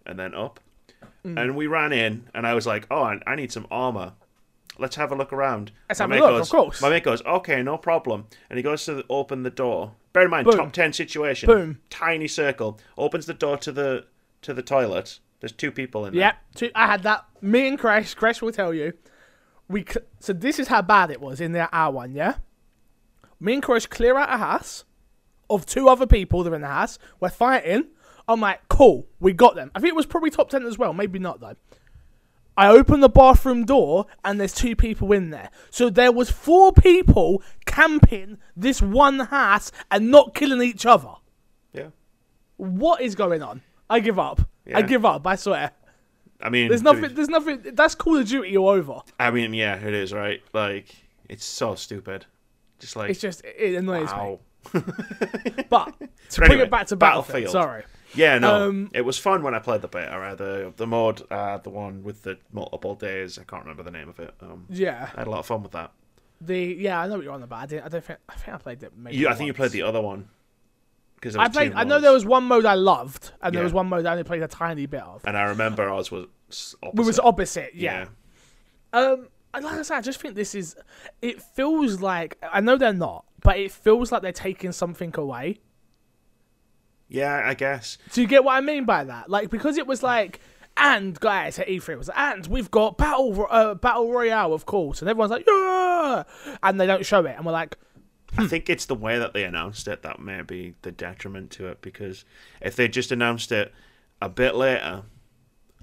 [0.05, 0.59] and then up.
[1.25, 1.41] Mm.
[1.41, 4.13] And we ran in, and I was like, "Oh, I, I need some armor.
[4.79, 6.81] Let's have a look around." Let's My have a look, of course.
[6.81, 9.93] My mate goes, "Okay, no problem." And he goes to open the door.
[10.13, 10.57] Bear in mind, Boom.
[10.57, 11.47] top ten situation.
[11.47, 11.79] Boom.
[11.89, 12.79] Tiny circle.
[12.97, 14.05] Opens the door to the
[14.41, 15.19] to the toilet.
[15.39, 16.21] There's two people in there.
[16.21, 17.25] Yep, two, I had that.
[17.41, 18.93] Me and Crash, Crash will tell you.
[19.69, 19.85] We
[20.19, 22.35] so this is how bad it was in the our one, yeah.
[23.39, 24.85] Me and Crash clear out a house
[25.49, 26.97] of two other people that are in the house.
[27.19, 27.87] We're fighting.
[28.27, 29.71] I'm like, cool, we got them.
[29.75, 31.55] I think it was probably top ten as well, maybe not though.
[32.57, 35.51] I open the bathroom door and there's two people in there.
[35.69, 41.13] So there was four people camping this one house and not killing each other.
[41.71, 41.89] Yeah.
[42.57, 43.61] What is going on?
[43.89, 44.41] I give up.
[44.73, 45.25] I give up.
[45.25, 45.71] I swear.
[46.41, 47.13] I mean, There's nothing.
[47.13, 47.61] There's nothing.
[47.73, 48.99] That's Call of Duty all over.
[49.19, 50.41] I mean, yeah, it is right.
[50.53, 50.95] Like,
[51.29, 52.25] it's so stupid.
[52.79, 54.39] Just like, It's just it annoys wow.
[54.73, 54.81] me.
[55.69, 55.93] But
[56.31, 57.45] to bring it back to Battlefield.
[57.45, 57.51] Battlefield.
[57.51, 57.83] Sorry.
[58.15, 60.11] Yeah, no, Um, it was fun when I played the beta.
[60.15, 63.37] Uh, the the mod, uh, the one with the multiple days.
[63.37, 64.33] I can't remember the name of it.
[64.41, 65.09] Um, Yeah.
[65.15, 65.91] I had a lot of fun with that.
[66.39, 67.63] The yeah, I know what you're on about.
[67.63, 68.19] I, didn't, I don't think.
[68.29, 68.93] I think I played it.
[68.95, 70.29] Maybe You, I think you played the other one.
[71.15, 71.73] Because I played.
[71.73, 74.23] I know there was one mode I loved, and there was one mode I only
[74.23, 75.25] played a tiny bit of.
[75.25, 76.27] and I remember ours was
[76.83, 76.95] opposite.
[76.95, 77.71] We was opposite.
[77.73, 78.05] Yeah.
[78.93, 78.99] yeah.
[78.99, 79.27] Um.
[79.53, 80.75] and Like I said, I just think this is.
[81.23, 85.59] It feels like I know they're not, but it feels like they're taking something away.
[87.09, 87.97] Yeah, I guess.
[88.13, 89.29] Do you get what I mean by that?
[89.29, 90.39] Like because it was like,
[90.75, 95.01] and guys at E3 it was, and we've got battle uh, battle royale, of course,
[95.01, 96.23] and everyone's like, yeah,
[96.63, 97.77] and they don't show it, and we're like,
[98.37, 101.67] I think it's the way that they announced it that may be the detriment to
[101.67, 102.25] it because
[102.61, 103.73] if they just announced it
[104.21, 105.03] a bit later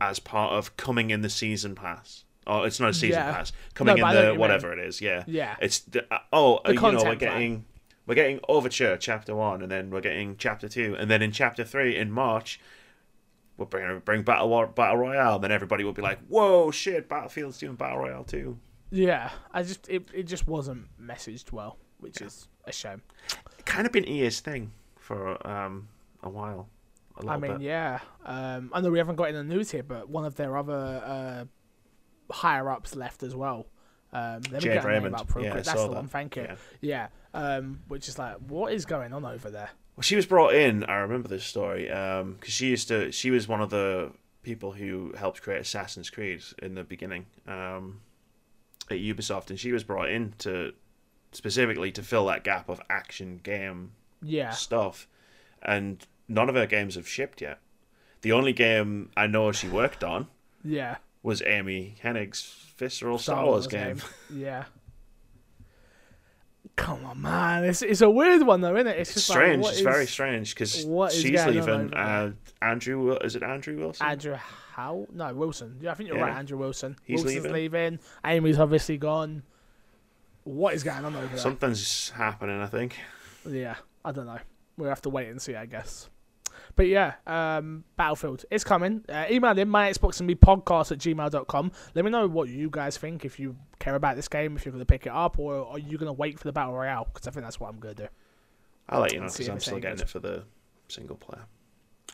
[0.01, 2.25] as part of coming in the season pass.
[2.47, 3.33] Oh, it's not a season Yeah.
[3.33, 3.53] pass.
[3.75, 5.25] Coming No, but I know in the whatever it is, yeah.
[5.27, 5.57] Yeah.
[5.61, 7.65] It's the, uh, oh, uh, you know, we're content plan.
[8.07, 11.65] We're getting Overture chapter 1 and then we're getting chapter 2 and then in chapter
[11.65, 12.61] 3 in March
[13.57, 17.59] we'll bring bring Battle War, Battle Royale then everybody will be like, "Whoa, shit, Battlefield's
[17.59, 18.59] doing Battle Royale too."
[18.91, 23.03] yeah, I just it, it just wasn't messaged well, which is a shame.
[23.65, 25.89] Kind of been EA's thing for um
[26.23, 26.69] a while.
[27.23, 27.61] A I mean, bit.
[27.63, 30.57] yeah, um, I know we haven't got in the news here, but one of their
[30.57, 31.45] other uh,
[32.33, 33.67] higher ups left as well.
[34.13, 35.17] Um, Jade Raymond.
[35.41, 35.55] Yeah.
[35.55, 35.91] That's the that.
[35.91, 36.09] one.
[36.09, 36.43] Thank you.
[36.43, 36.55] Yeah.
[36.81, 39.71] Yeah, um, which is like, what is going on over there?
[39.97, 40.85] Well, she was brought in.
[40.85, 43.13] I remember this story because she used to.
[43.13, 48.01] She was one of the people who helped create Assassin's Creed in the beginning um,
[48.91, 50.73] at Ubisoft, and she was brought in to
[51.33, 53.93] specifically to fill that gap of action game
[54.23, 55.07] Yeah, stuff.
[55.63, 57.59] And none of her games have shipped yet.
[58.23, 60.29] The only game I know she worked on
[60.65, 60.97] yeah.
[61.23, 64.01] was Amy Hennig's Visceral Star, Wars, game.
[64.33, 64.65] Yeah.
[66.77, 67.65] Come on, man.
[67.65, 68.99] It's it's a weird one though, isn't it?
[68.99, 69.63] It's just strange.
[69.63, 71.95] Like, it's is very strange because she's leaving.
[71.95, 74.07] Uh, Andrew, is it Andrew Wilson?
[74.07, 75.07] Andrew How?
[75.13, 75.77] No, Wilson.
[75.81, 76.25] Yeah, I think you're Yeah.
[76.25, 76.37] right.
[76.37, 76.97] Andrew Wilson.
[77.05, 77.53] He's Wilson's leaving.
[77.53, 77.99] leaving.
[78.25, 79.45] Amy's obviously gone.
[80.43, 81.39] What is going on over there?
[81.39, 82.61] Something's happening.
[82.61, 82.97] I think.
[83.49, 84.41] Yeah, I don't know.
[84.77, 86.09] We'll have to wait and see, I guess.
[86.77, 89.05] But yeah, um, Battlefield is coming.
[89.09, 91.73] Uh, email in my Xbox and me podcast at gmail.com.
[91.95, 94.73] Let me know what you guys think, if you care about this game, if you're
[94.73, 97.09] going to pick it up, or are you going to wait for the Battle Royale?
[97.13, 98.09] Because I think that's what I'm going to do.
[98.89, 100.05] I'll let you know because I'm still getting good.
[100.05, 100.45] it for the
[100.89, 101.45] single player.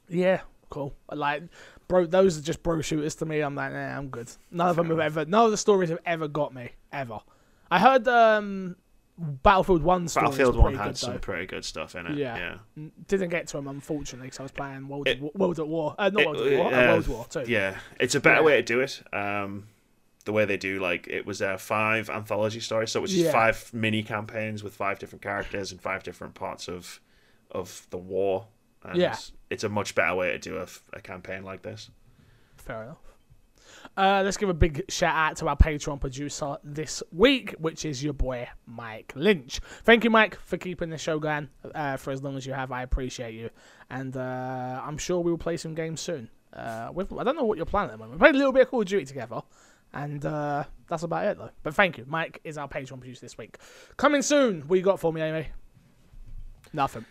[0.08, 0.94] Yeah, cool.
[1.10, 1.44] Like,
[1.88, 3.40] bro, those are just bro shooters to me.
[3.40, 4.30] I'm like, nah, I'm good.
[4.50, 7.20] None of them have ever, none of the stories have ever got me, ever.
[7.70, 8.76] I heard um,
[9.42, 11.18] Battlefield 1 story Battlefield One had good, some though.
[11.18, 12.16] pretty good stuff in it.
[12.16, 12.58] Yeah.
[12.76, 15.68] Yeah, Didn't get to them unfortunately because I was playing World It- at, World at
[15.68, 15.94] War.
[15.98, 16.74] Uh, not It- World at War.
[16.74, 17.44] uh, World War Two.
[17.46, 17.76] yeah.
[17.98, 18.46] It's a better Yeah.
[18.46, 19.02] way to do it.
[19.12, 19.68] Um,
[20.24, 23.24] the way they do like it was uh, five anthology stories, so it was just
[23.24, 23.32] Yeah.
[23.32, 27.00] five mini campaigns with five different characters and five different parts of
[27.50, 28.46] of the war.
[28.84, 29.16] And Yeah.
[29.50, 30.56] it's a much better way to do
[30.92, 31.90] a campaign like this.
[32.56, 32.98] Fair enough.
[33.96, 38.02] Uh, let's give a big shout out to our Patreon producer this week, which is
[38.02, 39.60] your boy Mike Lynch.
[39.84, 42.72] Thank you, Mike, for keeping the show going uh, for as long as you have.
[42.72, 43.50] I appreciate you,
[43.90, 46.30] and uh, I'm sure we will play some games soon.
[46.52, 48.20] Uh, I don't know what you're planning at the moment.
[48.20, 49.42] We played a little bit of Call of Duty together,
[49.92, 51.50] and uh, that's about it though.
[51.62, 53.58] But thank you, Mike is our Patreon producer this week.
[53.96, 54.62] Coming soon.
[54.62, 55.48] What you got for me, Amy?
[56.72, 57.04] Nothing.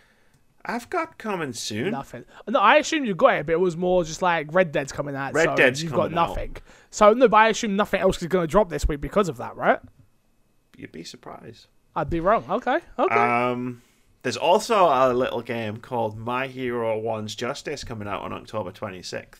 [0.64, 1.92] I've got coming soon.
[1.92, 2.24] Nothing.
[2.46, 5.16] No, I assume you got it, but it was more just like Red Dead's coming
[5.16, 5.32] out.
[5.32, 6.28] Red so Dead's you've got coming out.
[6.28, 6.56] nothing.
[6.90, 9.38] So no, but I assume nothing else is going to drop this week because of
[9.38, 9.80] that, right?
[10.76, 11.66] You'd be surprised.
[11.96, 12.44] I'd be wrong.
[12.48, 13.14] Okay, okay.
[13.14, 13.82] Um,
[14.22, 19.38] there's also a little game called My Hero One's Justice coming out on October 26th.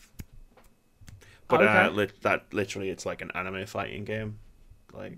[1.47, 1.89] But uh, Okay.
[1.89, 4.39] lit- that literally, it's like an anime fighting game.
[4.93, 5.13] Like,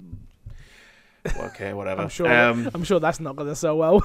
[1.26, 2.02] okay, whatever.
[2.02, 2.32] I'm sure.
[2.32, 4.04] Um, I'm sure that's not going to sell well.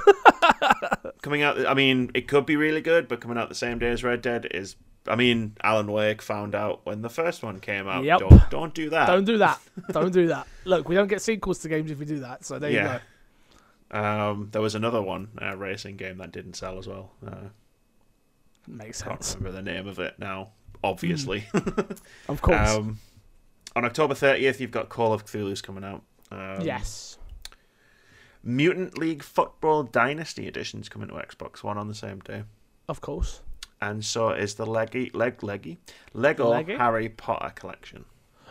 [1.21, 3.89] coming out, I mean, it could be really good, but coming out the same day
[3.89, 4.75] as Red Dead is
[5.07, 8.03] I mean, Alan Wake found out when the first one came out.
[8.03, 8.19] Yep.
[8.19, 9.07] Don't, don't do that.
[9.07, 9.59] Don't do that.
[9.91, 10.45] don't do that.
[10.65, 12.45] Look, we don't get sequels to games if we do that.
[12.45, 12.93] So there Yeah.
[12.93, 13.01] you go.
[13.91, 17.11] Um, there was another one, a racing game that didn't sell as well.
[17.25, 17.47] Uh,
[18.67, 20.49] Makes can't remember the name of it now.
[20.83, 21.45] Obviously.
[22.27, 22.69] Of course.
[22.69, 22.99] um,
[23.75, 26.03] on October 30th, you've got Call of Cthulhu's coming out.
[26.31, 27.08] Um, yes.
[28.43, 32.43] Mutant League Football Dynasty Edition's coming to Xbox One on the same day.
[32.87, 33.41] Of course.
[33.81, 35.77] And so is the Leggy, Leg, Leggy,
[36.13, 36.75] Lego Leggy?
[36.75, 38.05] Harry Potter collection.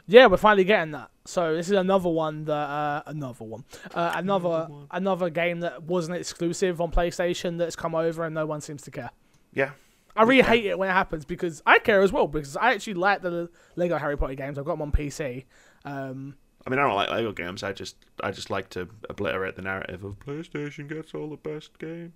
[0.06, 1.10] Yeah, we're finally getting that.
[1.26, 6.16] So this is another one that uh, another one, uh, another another game that wasn't
[6.16, 9.10] exclusive on PlayStation that's come over and no one seems to care.
[9.52, 9.72] Yeah.
[10.16, 10.44] I really Yeah.
[10.46, 13.50] hate it when it happens because I care as well because I actually like the
[13.76, 14.58] Lego Harry Potter games.
[14.58, 15.44] I've got them on PC.
[15.84, 16.36] Um,
[16.68, 17.62] I mean, I don't like Lego games.
[17.62, 21.78] I just, I just like to obliterate the narrative of PlayStation gets all the best
[21.78, 22.12] games.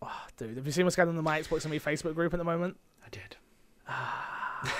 [0.00, 2.32] Oh, dude, have you seen what's going on in my Xbox and me Facebook group
[2.32, 2.76] at the moment?
[3.04, 3.36] I did.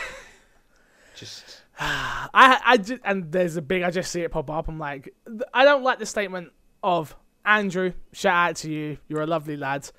[1.17, 4.69] just I I just, and there's a big I just see it pop up.
[4.69, 5.13] I'm like,
[5.53, 6.53] I don't like the statement
[6.85, 7.95] of Andrew.
[8.13, 8.99] Shout out to you.
[9.09, 9.91] You're a lovely lad.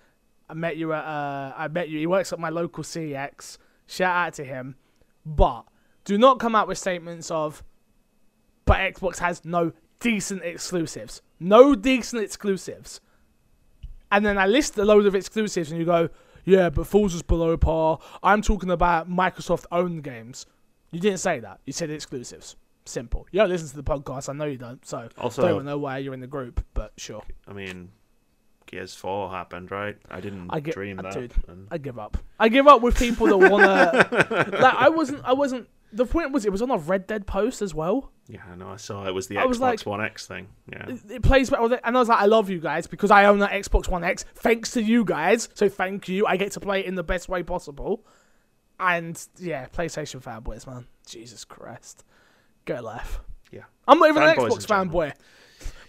[0.50, 2.00] I met you at uh, I met you.
[2.00, 3.58] He works at my local CX.
[3.88, 4.76] Shout out to him.
[5.26, 5.66] But
[6.06, 7.62] do not come out with statements of,
[8.70, 11.22] but Xbox has no decent exclusives.
[11.40, 13.02] No decent exclusives.
[14.12, 16.10] And then I list a load of exclusives, and you go,
[16.46, 18.00] yeah, but Forza's below par.
[18.24, 20.46] I'm talking about Microsoft owned games.
[20.92, 21.60] You didn't say that.
[21.66, 22.56] You said exclusives.
[22.86, 23.28] Simple.
[23.32, 24.30] You don't listen to the podcast.
[24.30, 24.84] I know you don't.
[24.86, 26.64] So Also- don't even know why you're in the group.
[26.74, 27.90] But sure, I mean,
[28.66, 29.98] Gears Four happened, right?
[30.10, 31.14] I didn't I get, dream that.
[31.14, 31.34] dude.
[31.48, 32.18] and- I give up.
[32.40, 34.08] I give up with people that wanna.
[34.60, 35.24] like I wasn't.
[35.24, 35.68] I wasn't.
[35.92, 38.12] The point was, it was on a Red Dead post as well.
[38.28, 38.70] yeah, I know.
[38.70, 40.48] I saw it was the I was Xbox like- One X thing.
[40.72, 43.40] Yeah, It, plays better, and I was like, I love you guys because I own
[43.40, 44.24] that Xbox One X.
[44.36, 45.50] Thanks to you guys.
[45.56, 46.28] So thank you.
[46.28, 48.06] I get to play it in the best way possible.
[48.80, 50.86] And yeah, PlayStation fanboys, man.
[51.08, 52.04] Jesus Christ,
[52.70, 53.20] a life.
[53.52, 53.64] yeah.
[53.88, 55.12] I'm not even an Xbox fanboy.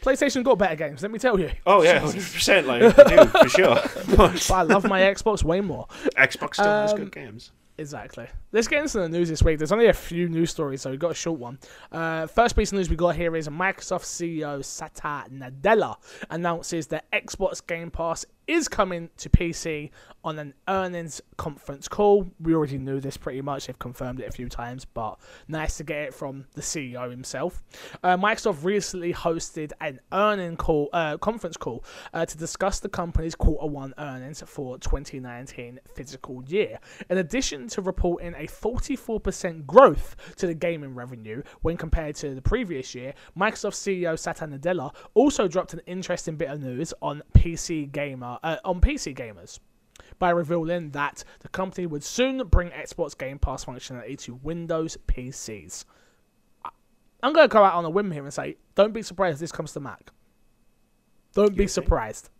[0.01, 1.03] PlayStation got better games.
[1.03, 1.51] Let me tell you.
[1.67, 2.67] Oh yeah, hundred percent.
[2.67, 3.77] Like do for sure.
[4.17, 5.87] But I love my Xbox way more.
[6.17, 7.53] Xbox still has Um, good games.
[7.81, 8.27] Exactly.
[8.53, 9.57] Let's get into the news this week.
[9.57, 11.59] There's only a few news stories, so we've got a short one.
[11.91, 15.97] Uh, first piece of news we got here is Microsoft CEO Satya Nadella
[16.29, 19.91] announces that Xbox Game Pass is coming to PC
[20.25, 22.27] on an earnings conference call.
[22.41, 23.67] We already knew this pretty much.
[23.67, 27.63] They've confirmed it a few times, but nice to get it from the CEO himself.
[28.03, 33.35] Uh, Microsoft recently hosted an earning call, uh, conference call uh, to discuss the company's
[33.35, 36.79] quarter one earnings for 2019 fiscal year.
[37.09, 42.43] In addition to reporting a 44% growth to the gaming revenue when compared to the
[42.43, 47.91] previous year, Microsoft CEO Satya Nadella also dropped an interesting bit of news on PC
[47.93, 49.59] gamer uh, on PC gamers
[50.19, 55.85] by revealing that the company would soon bring Xbox Game Pass functionality to Windows PCs.
[57.23, 59.41] I'm going to go out on a whim here and say, don't be surprised if
[59.41, 60.11] this comes to Mac.
[61.35, 61.71] Don't be think?
[61.71, 62.31] surprised.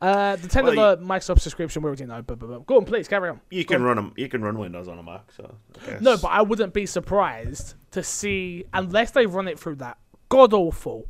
[0.00, 2.20] Uh, the ten Well, dollar Microsoft subscription we already know.
[2.22, 3.40] But, but, but go on, please carry on.
[3.50, 3.96] You can on.
[3.96, 4.12] them.
[4.16, 5.30] You can run Windows on a Mac.
[5.32, 5.54] So
[6.00, 10.52] No, but I wouldn't be surprised to see unless they run it through that god
[10.52, 11.06] awful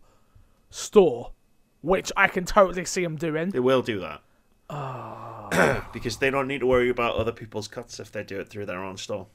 [0.70, 1.33] store,
[1.85, 3.51] which I can totally see them doing.
[3.51, 4.23] they will do that.
[4.70, 5.87] Ah.
[5.92, 8.66] because they don't need to worry about other people's cuts if they do it through
[8.66, 9.27] their own store.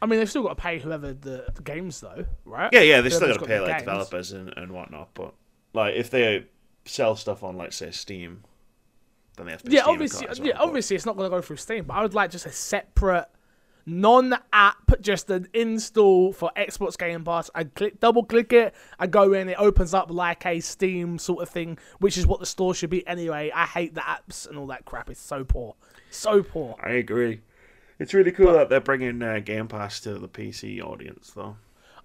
[0.00, 2.70] I mean, they've still got to pay whoever the, the games though, right?
[2.72, 3.82] Yeah, yeah, they still got to pay like games.
[3.82, 5.10] developers and, and whatnot.
[5.14, 5.34] But
[5.72, 6.46] like, if they
[6.84, 8.44] sell stuff on, like, say, Steam,
[9.36, 9.70] then they have to.
[9.70, 11.94] Yeah, Steam obviously, yeah, well, but- obviously, it's not going to go through Steam, but
[11.94, 13.26] I would like just a separate
[13.86, 17.50] non-app, just an install for Xbox Game Pass.
[17.54, 21.42] I click, double click it, I go in, it opens up like a Steam sort
[21.42, 23.50] of thing, which is what the store should be anyway.
[23.54, 25.10] I hate the apps and all that crap.
[25.10, 25.74] It's so poor,
[26.10, 26.76] so poor.
[26.82, 27.40] I agree.
[27.98, 31.56] It's really cool that they're bringing uh, Game Pass to the PC audience, though.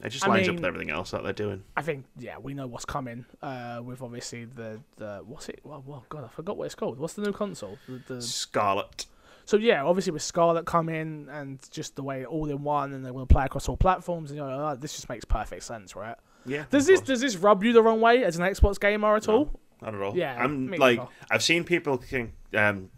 [0.03, 1.63] It just I lines up with everything else that they're doing.
[1.75, 3.25] I think yeah, we know what's coming.
[3.41, 5.59] Uh, with obviously the the what's it?
[5.63, 6.99] Well, well, God, I forgot what it's called.
[6.99, 7.77] What's the new console?
[7.87, 9.07] The, the Scarlett.
[9.49, 13.09] So yeah, obviously with Scarlett coming and just the way all in one, and they
[13.09, 16.15] will play across all platforms, and you're like, oh, this just makes perfect sense, right?
[16.45, 16.65] Yeah.
[16.69, 17.07] Does this course.
[17.07, 19.59] does this rub you the wrong way as an Xbox gamer at all?
[19.81, 20.15] Not at all.
[20.15, 21.01] Yeah, I'm like.
[21.31, 22.91] I've seen people king, um,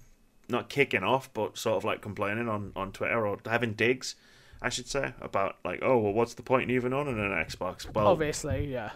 [0.50, 4.16] not kicking off, but sort of like complaining on on Twitter or having digs,
[4.62, 7.90] I should say, about like, oh, well, what's the point in even owning an Xbox?
[7.96, 8.90] Well, Obviously, yeah.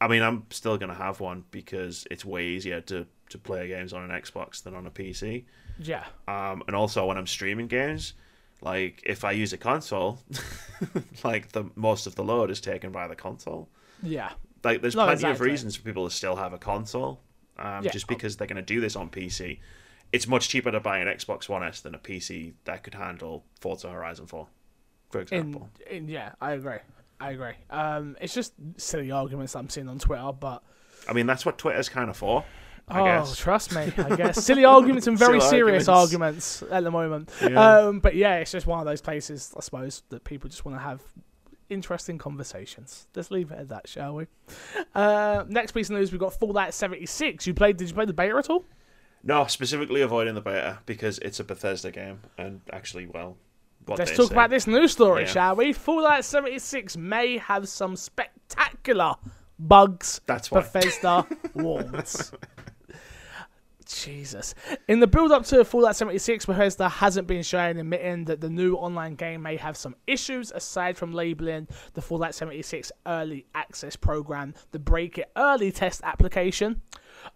[0.00, 3.92] I mean, I'm still gonna have one because it's way easier to to play games
[3.92, 5.44] on an Xbox than on a PC.
[5.78, 6.04] Yeah.
[6.28, 8.14] Um, and also when I'm streaming games,
[8.60, 10.20] like if I use a console,
[11.24, 13.68] like the most of the load is taken by the console.
[14.02, 14.30] Yeah.
[14.64, 15.32] Like there's No, plenty exactly.
[15.34, 17.20] of reasons for people to still have a console,
[17.58, 17.90] um, Yeah.
[17.90, 19.60] just because they're going to do this on PC.
[20.12, 23.44] it's much cheaper to buy an Xbox One S than a PC that could handle
[23.60, 24.46] Forza Horizon 4,
[25.10, 25.68] for example.
[25.90, 26.78] In, in yeah, I agree.
[27.20, 27.54] I agree.
[27.70, 30.62] Um, it's just silly arguments I'm seeing on Twitter, but
[31.08, 32.44] I mean, that's what Twitter's kind of for.
[32.88, 33.36] I oh, guess.
[33.36, 36.62] trust me, I guess silly arguments and very Silly serious arguments.
[36.62, 36.76] arguments.
[36.76, 37.30] at the moment.
[37.42, 37.78] Yeah.
[37.78, 40.78] Um, but yeah, it's just one of those places, I suppose, that people just want
[40.78, 41.02] to have
[41.68, 43.08] interesting conversations.
[43.16, 44.26] Let's leave it at that, shall we?
[44.94, 47.44] Uh, next piece of news, we've got Fallout 76.
[47.46, 47.76] You played?
[47.76, 48.64] Did you play the beta at all?
[49.24, 53.36] No, specifically avoiding the beta because it's a Bethesda game, and actually, well,
[53.86, 54.34] what Let's talk say.
[54.34, 55.28] about this news story, Yeah.
[55.28, 55.72] shall we?
[55.72, 59.14] Fallout 76 may have some spectacular
[59.58, 60.20] bugs.
[60.26, 60.60] That's why.
[60.60, 62.30] Bethesda warns.
[63.86, 64.54] Jesus.
[64.88, 68.50] In the build up to Fallout 76, Bethesda hasn't been shy in admitting that the
[68.50, 73.96] new online game may have some issues aside from labeling the Fallout 76 early access
[73.96, 76.82] program the Break It Early test application.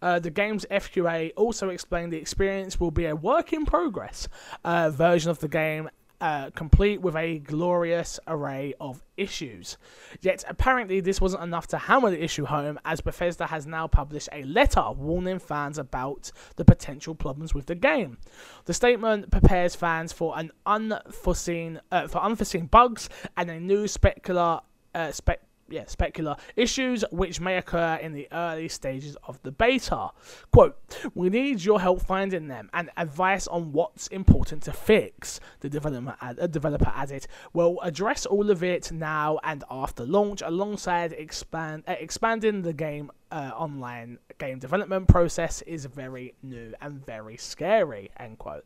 [0.02, 4.28] Uh, the game's FQA also explained the experience will be a work in progress
[4.64, 5.88] uh, version of the game
[6.20, 9.78] uh, complete with a glorious array of issues.
[10.20, 14.28] Yet apparently, this wasn't enough to hammer the issue home, as Bethesda has now published
[14.32, 18.18] a letter warning fans about the potential problems with the game.
[18.66, 24.62] The statement prepares fans for an unforeseen uh, for unforeseen bugs and a new specular
[24.94, 25.40] uh, spec.
[25.70, 30.10] Yeah, specular issues which may occur in the early stages of the beta.
[30.50, 30.76] Quote,
[31.14, 35.38] we need your help finding them and advice on what's important to fix.
[35.60, 40.42] The developer, ad- uh, developer added, We'll address all of it now and after launch
[40.42, 47.04] alongside expand uh, expanding the game uh, online game development process is very new and
[47.06, 48.64] very scary, end quote.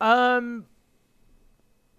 [0.00, 0.66] Um,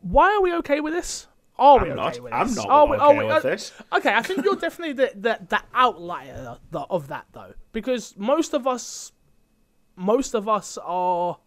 [0.01, 1.27] why are we okay with this?
[1.57, 2.19] Are we I'm okay not.
[2.23, 2.55] with I'm this?
[2.57, 3.71] not Are we- are okay we- with uh, this.
[3.93, 8.67] Okay, I think you're definitely the, the, the outlier of that though, because most of
[8.67, 9.11] us,
[9.95, 11.37] most of us are.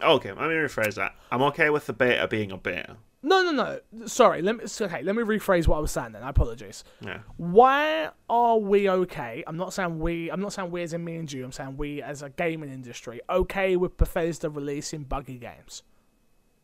[0.00, 1.14] Okay, let me rephrase that.
[1.30, 2.96] I'm okay with the beta being a beta.
[3.20, 3.50] No, no,
[3.90, 4.06] no.
[4.06, 4.42] Sorry.
[4.42, 4.64] Let me.
[4.80, 6.12] Okay, let me rephrase what I was saying.
[6.12, 6.84] Then I apologize.
[7.00, 7.18] Yeah.
[7.36, 9.42] Why are we okay?
[9.44, 10.30] I'm not saying we.
[10.30, 11.44] I'm not saying we as in me and you.
[11.44, 15.82] I'm saying we as a gaming industry okay with Bethesda releasing buggy games.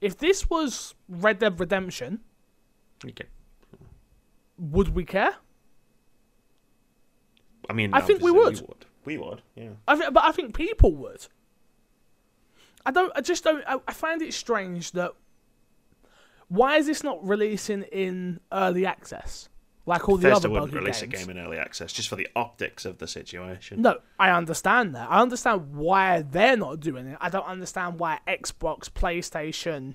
[0.00, 2.20] If this was Red Dead Redemption,
[3.04, 3.26] Okay.
[4.59, 5.35] would we care?
[7.68, 8.87] I mean, I think we obviously would.
[9.04, 9.42] We would.
[9.54, 9.70] Yeah.
[9.87, 11.26] I th- but I think people would.
[12.87, 13.12] I don't.
[13.14, 13.64] I just don't.
[13.66, 15.12] I, I find it strange that.
[16.48, 19.48] Why is this not releasing in early access
[19.87, 21.14] like all the Bethesda other wouldn't release games?
[21.14, 23.83] a game in early access just for the optics of the situation.
[23.83, 25.11] No, I understand that.
[25.11, 27.18] I understand why they're not doing it.
[27.20, 29.94] I don't understand why Xbox, PlayStation,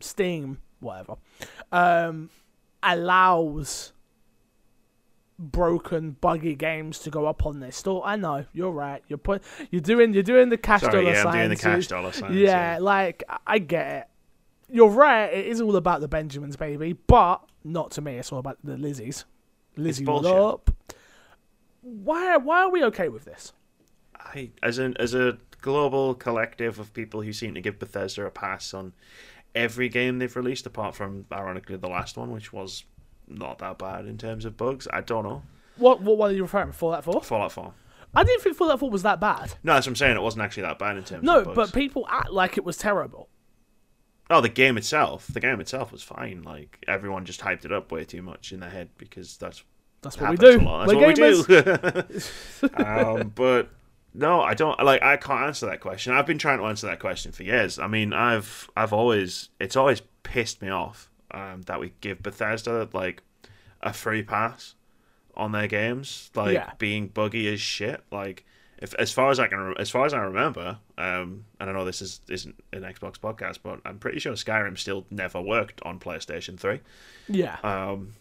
[0.00, 1.16] Steam, whatever,
[1.72, 2.30] um,
[2.82, 3.92] allows
[5.38, 8.02] broken, buggy games to go up on their store.
[8.04, 9.02] I know you're right.
[9.08, 11.86] You're put, you're doing, you're doing the cash Sorry, dollar yeah, I'm doing the cash
[11.86, 12.34] dollar signs.
[12.34, 14.08] Yeah, like I- get it.
[14.70, 15.32] You're right.
[15.32, 18.16] It is all about the Benjamins, baby, but not to me.
[18.16, 19.24] It's all about the Lizzies.
[19.76, 20.70] Lizzie, up?
[21.80, 22.36] Why?
[22.36, 23.52] Why are we okay with this?
[24.16, 28.30] I, as an as a global collective of people who seem to give Bethesda a
[28.30, 28.92] pass on
[29.54, 32.84] every game they've released, apart from ironically the last one, which was
[33.26, 34.86] not that bad in terms of bugs.
[34.92, 35.42] I don't know.
[35.76, 36.00] What?
[36.00, 36.30] What?
[36.30, 37.22] Are you referring to Fallout 4?
[37.22, 37.74] Fallout Four.
[38.14, 39.54] I didn't think Fallout 4 was that bad.
[39.62, 40.16] No, that's what I'm saying.
[40.16, 41.56] It wasn't actually that bad in terms No, of bugs.
[41.56, 43.28] but people act like it was terrible.
[44.30, 45.26] Oh, the game itself.
[45.28, 46.42] The game itself was fine.
[46.42, 49.62] Like everyone just hyped it up way too much in their head because that's
[50.02, 50.58] That's what we do.
[50.58, 52.58] That's We're what gamers.
[52.62, 52.84] we do.
[53.22, 53.68] um, but
[54.14, 55.02] no, I don't like.
[55.02, 56.12] I can't answer that question.
[56.12, 57.78] I've been trying to answer that question for years.
[57.78, 62.88] I mean, I've I've always it's always pissed me off um, that we give Bethesda
[62.92, 63.22] like
[63.82, 64.74] a free pass
[65.36, 66.72] on their games, like Yeah.
[66.78, 68.02] being buggy as shit.
[68.10, 68.44] Like
[68.78, 71.84] if as far as I can, as far as I remember, um, and I know
[71.84, 75.98] this is isn't an Xbox podcast, but I'm pretty sure Skyrim still never worked on
[76.00, 76.80] PlayStation Three.
[77.28, 77.56] Yeah.
[77.62, 78.14] Um,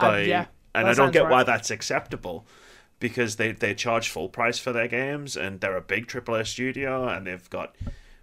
[0.00, 1.30] Uh, yeah, and that I don't get right.
[1.30, 2.46] why that's acceptable
[3.00, 7.08] because they they charge full price for their games and they're a big AAA studio
[7.08, 7.74] and they've got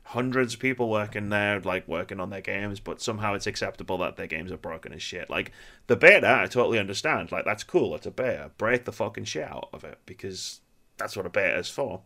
[0.10, 4.18] hundreds of people working there like working on their games but somehow it's acceptable that
[4.18, 5.30] their games are broken as shit.
[5.30, 5.52] Like
[5.88, 7.32] the beta i totally understand.
[7.32, 8.52] Like that's cool it's a beta.
[8.58, 10.62] Break the fucking shit out of it because
[10.98, 12.02] that's what a beta is for.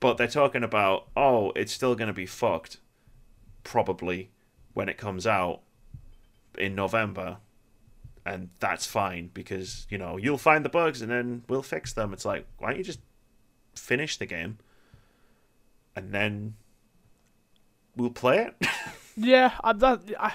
[0.00, 2.78] But they're talking about oh it's still going to be fucked
[3.64, 4.30] probably
[4.74, 5.60] when it comes out
[6.58, 7.38] in november
[8.24, 12.12] and that's fine because you know you'll find the bugs and then we'll fix them.
[12.12, 13.00] It's like why don't you just
[13.74, 14.58] finish the game
[15.96, 16.54] and then
[17.96, 18.68] we'll play it?
[19.14, 20.32] Yeah, I, that, I,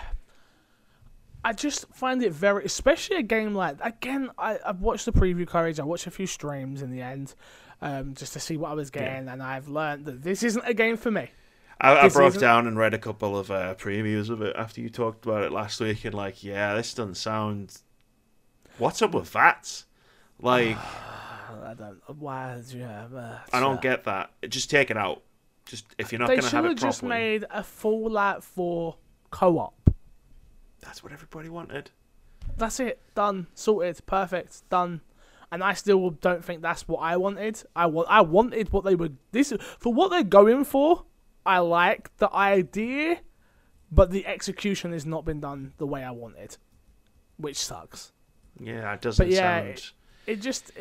[1.43, 4.29] I just find it very, especially a game like again.
[4.37, 5.79] I I've watched the preview coverage.
[5.79, 7.33] I watched a few streams in the end.
[7.81, 10.73] um, just to see what I was getting, and I've learned that this isn't a
[10.75, 11.29] game for me.
[11.79, 14.89] I, I broke down and read a couple of uh, previews of it after you
[14.89, 17.77] talked about it last week, and like, yeah, this doesn't sound.
[18.77, 19.83] What's up with that?
[20.39, 20.77] Like,
[21.63, 22.01] I don't.
[22.19, 22.61] Why?
[22.69, 24.31] Yeah, uh, I don't get that.
[24.49, 25.21] Just take it out.
[25.65, 28.95] Just if you're not going to should have it just made a Fallout 4
[29.31, 29.89] co-op.
[30.79, 31.91] That's what everybody wanted.
[32.57, 33.01] That's it.
[33.15, 33.47] Done.
[33.53, 33.99] Sorted.
[34.05, 34.67] Perfect.
[34.69, 35.01] Done.
[35.51, 37.61] And I still don't think that's what I wanted.
[37.75, 38.07] I want.
[38.09, 39.09] I wanted what they were.
[39.31, 41.03] This for what they're going for.
[41.47, 43.19] I like the idea,
[43.91, 46.57] but the execution has not been done the way I wanted,
[47.37, 48.11] which sucks.
[48.59, 49.91] Yeah, it doesn't But yeah, sound.
[50.25, 50.71] It just,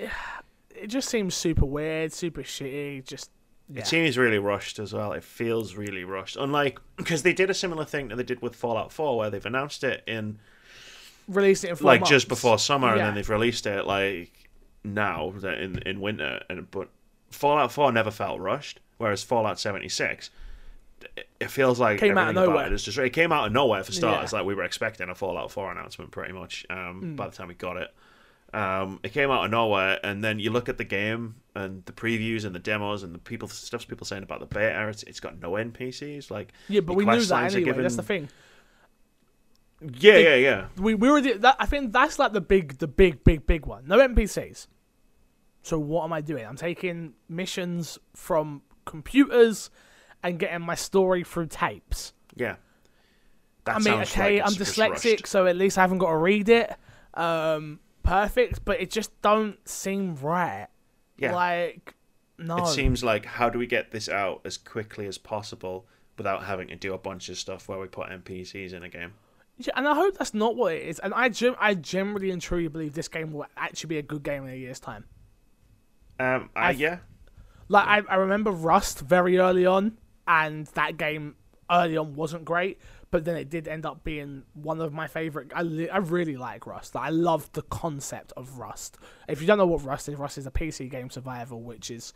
[0.75, 3.05] it just seems super weird, super shitty.
[3.07, 3.31] Just
[3.69, 3.81] yeah.
[3.81, 5.13] It seems really rushed as well.
[5.13, 6.37] It feels really rushed.
[6.37, 9.45] Unlike because they did a similar thing that they did with Fallout 4, where they've
[9.47, 10.39] announced it in
[11.29, 12.11] released it in four like months.
[12.11, 14.51] just before summer, and then they've released it like
[14.85, 16.43] now in in winter.
[16.49, 16.89] And but
[17.31, 20.27] Fallout 4 never felt rushed, whereas Fallout 76.
[20.29, 20.31] it-
[21.41, 22.67] It feels like Came out of nowhere.
[22.67, 24.33] it is just it came out of nowhere for starters.
[24.33, 24.39] Yeah.
[24.39, 27.17] Like we were expecting a Fallout 4 announcement pretty much um, Hmm.
[27.17, 27.95] by the time we got it.
[28.55, 31.93] Um, it came out of nowhere, and then you look at the game and the
[31.93, 34.89] previews and the demos and the people stuff people saying about the beta.
[34.89, 36.31] It's it's got no NPCs.
[36.31, 37.83] Like Yeah, but we knew that anyway.
[37.83, 38.29] That's the thing.
[39.81, 40.67] Yeah, yeah, yeah.
[40.79, 43.87] We we already that I think that's like the big the big big big one.
[43.87, 44.69] No NPCs.
[45.63, 46.47] So what am I doing?
[46.47, 49.69] I'm taking missions from computers
[50.29, 52.13] and getting my story through tapes.
[52.35, 52.57] Yeah.
[53.65, 55.27] That I mean, okay, like I'm dyslexic, rushed.
[55.27, 56.73] so at least I haven't got to read it.
[57.15, 60.69] Um, perfect, but it just don't seem right.
[61.19, 61.35] Yeah.
[61.35, 61.95] Like,
[62.39, 62.59] no.
[62.59, 66.69] It seems like how do we get this out as quickly as possible without having
[66.69, 69.15] to do a bunch of stuff where we put NPCs in a game?
[69.59, 70.99] Yeah, and I hope that's not what it is.
[70.99, 74.23] And I gem- I generally and truly believe this game will actually be a good
[74.23, 75.07] game in a year's time.
[76.21, 76.99] Um, I, I've- yeah,
[77.69, 79.97] Like I, I remember Rust very early on,
[80.27, 81.37] and that game
[81.71, 85.53] early on wasn't great, but then it did end up being one of my favorite.
[85.55, 86.95] I, li- I really like Rust.
[86.95, 88.99] Like, I love the concept of Rust.
[89.29, 92.13] If you don't know what Rust is, Rust is a PC game survival, which is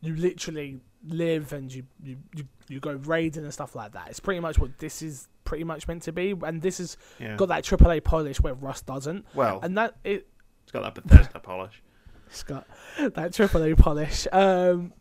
[0.00, 4.08] you literally live and you you, you, you go raiding and stuff like that.
[4.08, 7.36] It's pretty much what this is pretty much meant to be, and this has yeah.
[7.36, 10.28] got that AAA polish where Rust doesn't, well, and that it
[10.62, 11.82] it's got that Bethesda polish.
[12.28, 12.66] it's got
[12.98, 14.26] that triple A polish.
[14.30, 14.92] Um,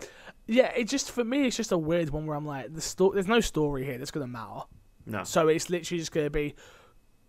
[0.48, 3.12] yeah, it just for me, it's just a weird one where I'm like, the sto-
[3.14, 4.62] there's no story here that's gonna matter.
[5.06, 6.56] No, So it's literally just gonna be.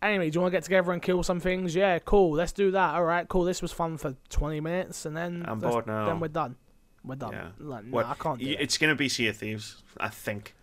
[0.01, 1.75] Anyway, do you want to get together and kill some things?
[1.75, 2.31] Yeah, cool.
[2.33, 2.95] Let's do that.
[2.95, 3.43] All right, cool.
[3.43, 6.07] This was fun for 20 minutes, and then I'm bored now.
[6.07, 6.55] Then we're done.
[7.03, 7.33] We're done.
[7.33, 7.49] Yeah.
[7.59, 8.61] Like, no, What- I can't it.
[8.61, 10.55] it's going to be Sea of Thieves, I think,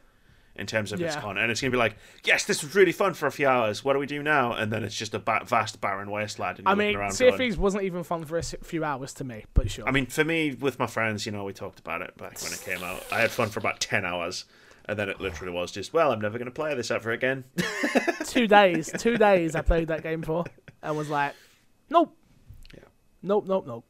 [0.56, 1.22] in terms of its Yeah.
[1.22, 1.40] content.
[1.44, 3.84] And it's going to be like, yes, this was really fun for a few hours.
[3.84, 4.54] What do we do now?
[4.54, 6.60] And then it's just a ba- vast, barren wasteland.
[6.60, 9.14] And I mean, around Sea of going- Thieves wasn't even fun for a few hours
[9.16, 9.88] to me, but sure.
[9.88, 12.54] I mean, for me, with my friends, you know, we talked about it back when
[12.54, 13.04] it came out.
[13.12, 14.46] I had fun for about 10 hours.
[14.88, 17.44] And then it literally was just, well, I'm never going to play this ever again.
[18.28, 20.46] two days, two days I played that game for,
[20.84, 21.34] and was like,
[21.90, 22.16] nope,
[22.72, 22.84] Yeah.
[23.24, 23.86] nope, nope, nope.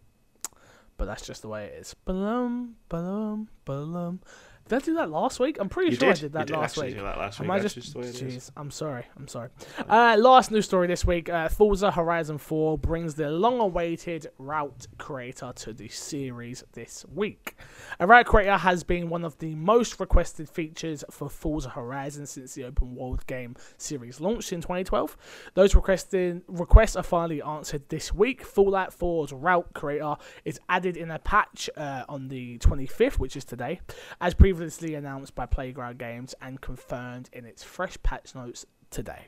[0.98, 1.94] But that's just the way it is.
[2.06, 4.22] Ba-lum, ba-lum, ba-lum.
[4.68, 5.58] Did I do that last week?
[5.60, 6.18] I'm pretty You sure did.
[6.18, 6.96] I did that did last week.
[6.96, 7.54] do that last Am week.
[7.54, 7.76] I just?
[7.76, 8.48] just the way it is.
[8.48, 9.06] Jeez, I'm sorry.
[9.16, 9.50] I'm sorry.
[9.88, 15.54] Uh, last news story this week: uh, Forza Horizon 4 brings the long-awaited route creator
[15.58, 17.56] to the series this week.
[17.98, 22.54] A route creator has been one of the most requested features for Forza Horizon since
[22.54, 25.16] the open world game series launched in 2012.
[25.54, 28.44] Those requested requests are finally answered this week.
[28.44, 33.46] Fallout 4's route creator is added in a patch uh, on the 25th, which is
[33.46, 33.80] today,
[34.20, 39.28] as previously announced by Playground Games and confirmed in its fresh patch notes today.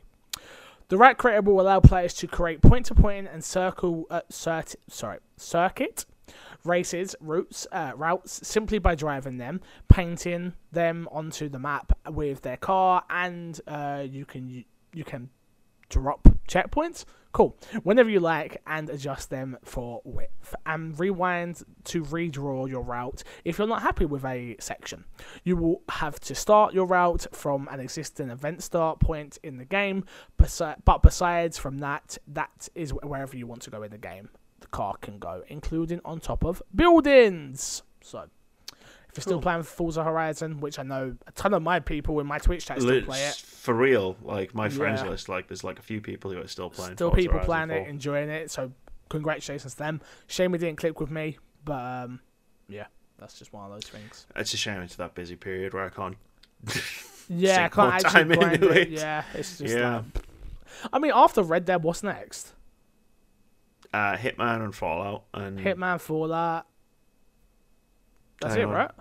[0.89, 6.05] The route creator will allow players to create point-to-point and circle, uh, cert- sorry, circuit
[6.67, 12.57] races, routes, uh, routes simply by driving them, painting them onto the map with their
[12.57, 15.29] car, and uh, you can you can
[15.89, 17.05] drop checkpoints.
[17.33, 17.55] Cool.
[17.83, 23.57] Whenever you like, and adjust them for width, and rewind to redraw your route if
[23.57, 25.05] you're not happy with a section.
[25.43, 29.65] You will have to start your route from an existing event start point in the
[29.65, 30.05] game,
[30.37, 34.29] but besides from that, that is wherever you want to go in the game.
[34.71, 37.83] The car can go, including on top of buildings.
[38.01, 38.25] So,
[38.73, 39.41] if you're still Cool.
[39.41, 42.81] playing Forza Horizon, which I know a ton of my people in my Twitch chat
[42.81, 45.09] still play it, For real, like my friends Yeah.
[45.09, 46.93] list, like there's like a few people who are still playing.
[46.95, 47.87] still Forza people Horizon playing 4.
[47.87, 48.51] it, enjoying it.
[48.51, 48.71] So,
[49.09, 50.01] congratulations to them.
[50.27, 52.19] Shame we didn't click with me, but um,
[52.67, 52.87] yeah,
[53.17, 54.27] that's just one of those things.
[54.35, 56.17] It's a shame it's that busy period where I can't.
[57.29, 58.77] Yeah, I can't actually into it.
[58.77, 58.89] it.
[58.89, 59.97] Yeah, it's just Yeah.
[60.13, 60.25] like.
[60.93, 62.53] I mean, after Red Dead, what's next?
[63.93, 66.65] Uh, Hitman and Fallout and Hitman, Fallout.
[68.41, 68.69] That's it, on.
[68.71, 68.91] right?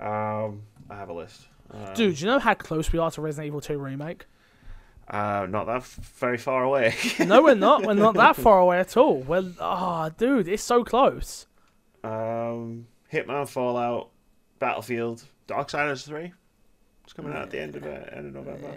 [0.00, 1.46] Um, I have a list.
[1.72, 4.26] Uh, Dude, do you know how close we are to Resident Evil 2 remake?
[5.08, 6.94] uh, not that f- very far away.
[7.20, 7.84] No, we're not.
[7.86, 9.18] We're not that far away at all.
[9.20, 11.46] Well, ah, dude, it's so close.
[12.02, 14.10] um, Hitman, Fallout,
[14.58, 16.32] Battlefield, Dark Darksiders three.
[17.04, 18.74] It's coming out at the end of uh, end of November,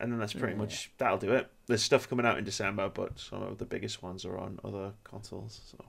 [0.00, 1.50] and then that's pretty much that'll do it.
[1.66, 4.92] There's stuff coming out in December, but some of the biggest ones are on other
[5.04, 5.60] consoles.
[5.70, 5.84] So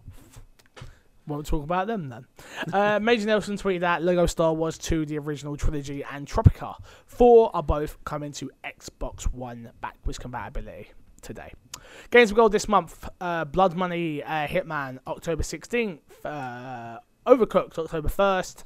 [1.27, 2.25] Won't talk about them then.
[2.73, 7.55] Uh, Major Nelson tweeted that Lego Star Wars 2, the original trilogy, and Tropico 4
[7.55, 10.91] are both coming to Xbox One backwards compatibility
[11.21, 11.53] today.
[12.11, 18.07] Games of Gold this month uh, Blood Money uh, Hitman October 16th, uh, Overcooked October
[18.07, 18.63] 1st,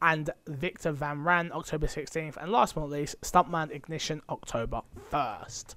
[0.00, 5.74] and Victor Vran October 16th, and last but not least, Stuntman Ignition October 1st.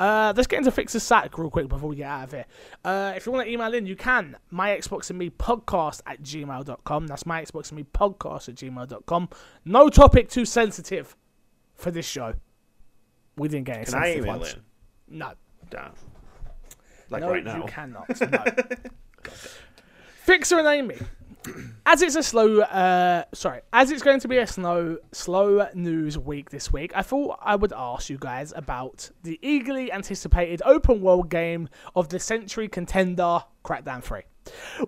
[0.00, 2.46] Uh, let's get into Fixer Sack real quick before we get out of here.
[2.84, 4.36] Uh, if you want to email in, you can.
[4.50, 7.06] My Xbox and Me podcast at gmail.com.
[7.06, 9.28] That's my Xbox and Me podcast at gmail.com.
[9.66, 11.14] No topic too sensitive
[11.74, 12.34] for this show.
[13.36, 14.54] We didn't get any can I sensitive email ones.
[14.54, 15.18] in?
[15.18, 15.32] No.
[15.70, 15.92] Damn.
[17.10, 17.56] Like no, right now.
[17.58, 18.08] you cannot.
[18.20, 18.44] No.
[20.24, 20.96] Fixer and Amy.
[21.86, 26.18] As it's a slow, uh, sorry, as it's going to be a slow, slow news
[26.18, 31.02] week this week, I thought I would ask you guys about the eagerly anticipated open
[31.02, 34.22] world game of the century contender, Crackdown 3.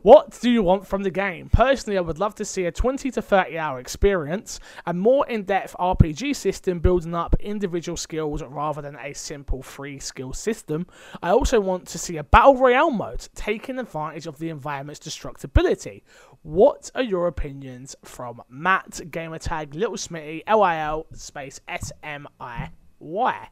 [0.02, 1.48] What do you want from the game?
[1.48, 5.44] Personally, I would love to see a 20 to 30 hour experience, a more in
[5.44, 10.86] depth RPG system building up individual skills rather than a simple free skill system.
[11.22, 16.02] I also want to see a battle royale mode taking advantage of the environment's destructibility.
[16.42, 23.48] What are your opinions from Matt, Gamertag, Little Smitty, LIL, space S M I Y?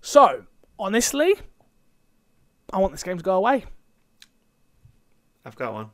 [0.00, 0.44] So,
[0.78, 1.34] honestly,
[2.72, 3.64] I want this game to go away.
[5.44, 5.90] I've got one.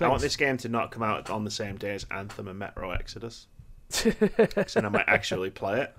[0.00, 2.58] I want this game to not come out on the same day as Anthem and
[2.58, 3.48] Metro Exodus.
[3.90, 5.96] 'Cause then I might actually play it.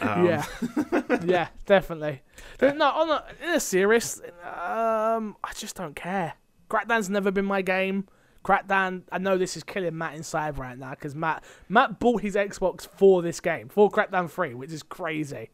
[0.00, 0.44] Um, yeah,
[1.24, 2.22] yeah, definitely.
[2.58, 6.34] But no, on a, in a serious, um, I just don't care.
[6.70, 8.06] Crackdown's never been my game.
[8.44, 12.34] Crackdown, I know this is killing Matt inside right now because Matt Matt bought his
[12.36, 15.50] Xbox for this game for Crackdown Three, which is crazy.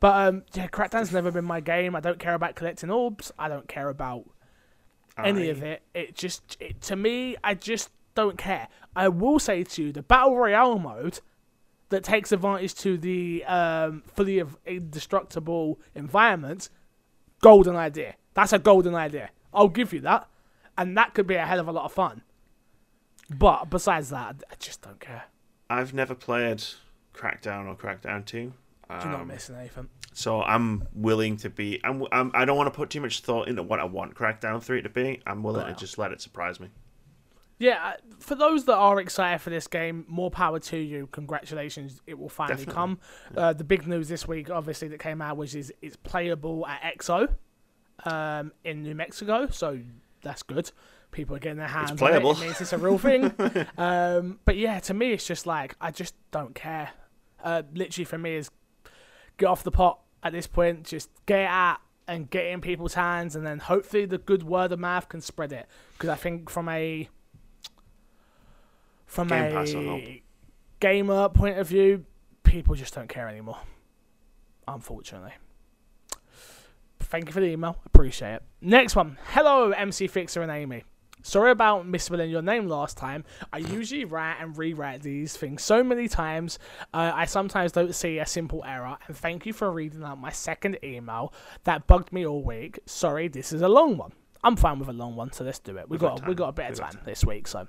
[0.00, 1.94] But um, yeah, Crackdown's never been my game.
[1.94, 3.30] I don't care about collecting orbs.
[3.38, 4.24] I don't care about
[5.24, 5.82] any of it.
[5.94, 8.68] It just, it, to me, I just don't care.
[8.94, 11.20] I will say to you, the battle royale mode
[11.88, 16.68] that takes advantage to the um, fully of indestructible environment,
[17.40, 18.14] golden idea.
[18.34, 19.30] That's a golden idea.
[19.54, 20.28] I'll give you that,
[20.76, 22.22] and that could be a hell of a lot of fun.
[23.30, 25.24] But besides that, I just don't care.
[25.68, 26.62] I've never played
[27.14, 28.38] Crackdown or Crackdown 2.
[28.38, 28.52] You're
[28.88, 29.88] not Um, missing anything.
[30.18, 31.78] So I'm willing to be.
[31.84, 32.30] I'm, I'm.
[32.32, 34.88] I don't want to put too much thought into what I want Crackdown Three to
[34.88, 35.20] be.
[35.26, 35.72] I'm willing Wow.
[35.72, 36.68] to just let it surprise me.
[37.58, 41.06] Yeah, uh, for those that are excited for this game, more power to you.
[41.12, 42.74] Congratulations, it will finally Definitely.
[42.74, 42.98] come.
[43.36, 46.82] Uh, the big news this week, obviously, that came out was is it's playable at
[46.98, 47.28] EXO
[48.04, 49.80] um, in New Mexico, so
[50.22, 50.70] that's good.
[51.12, 52.32] People are getting their hands on playable.
[52.32, 52.38] it.
[52.38, 53.32] It means it's a real thing.
[53.78, 56.90] um, but yeah, to me, it's just like I just don't care.
[57.42, 58.50] Uh, literally, for me, is
[59.38, 60.84] get off the pot at this point.
[60.84, 64.42] Just get it out and get it in people's hands, and then hopefully the good
[64.42, 65.66] word of mouth can spread it.
[65.92, 67.08] Because I think from a
[69.06, 70.22] from Game a
[70.80, 72.04] gamer point of view,
[72.42, 73.58] people just don't care anymore.
[74.68, 75.32] Unfortunately.
[77.00, 77.76] Thank you for the email.
[77.86, 78.42] Appreciate it.
[78.60, 79.16] Next one.
[79.28, 80.84] Hello, MC Fixer and Amy.
[81.26, 83.24] Sorry about misspelling your name last time.
[83.52, 86.60] I usually write and rewrite these things so many times,
[86.94, 88.96] uh, I sometimes don't see a simple error.
[89.08, 92.78] And thank you for reading out my second email that bugged me all week.
[92.86, 94.12] Sorry, this is a long one.
[94.44, 95.88] I'm fine with a long one, so let's do it.
[95.88, 97.66] We We've got we got a bit of We've time this week, so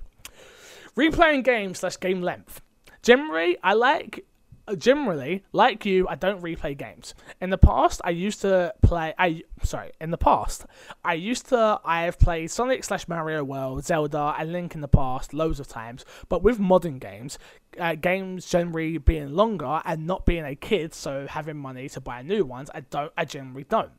[0.95, 2.61] replaying games slash game length.
[3.01, 4.23] Generally, I like.
[4.67, 7.13] Uh, Generally, like you, I don't replay games.
[7.41, 9.13] In the past, I used to play.
[9.17, 9.91] I sorry.
[10.01, 10.65] In the past,
[11.03, 11.79] I used to.
[11.85, 15.67] I have played Sonic slash Mario World, Zelda, and Link in the past loads of
[15.67, 16.05] times.
[16.29, 17.39] But with modern games,
[17.79, 22.21] uh, games generally being longer and not being a kid, so having money to buy
[22.21, 23.11] new ones, I don't.
[23.17, 23.91] I generally don't.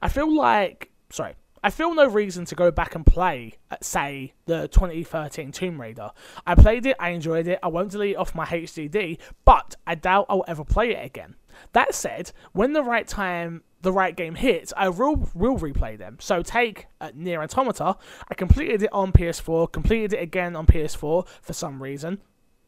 [0.00, 1.34] I feel like sorry.
[1.64, 6.10] I feel no reason to go back and play, uh, say, the 2013 Tomb Raider.
[6.46, 9.94] I played it, I enjoyed it, I won't delete it off my HDD, but I
[9.94, 11.36] doubt I'll ever play it again.
[11.72, 16.18] That said, when the right time, the right game hits, I will, will replay them.
[16.20, 17.96] So take uh, Nier Automata,
[18.28, 22.20] I completed it on PS4, completed it again on PS4 for some reason.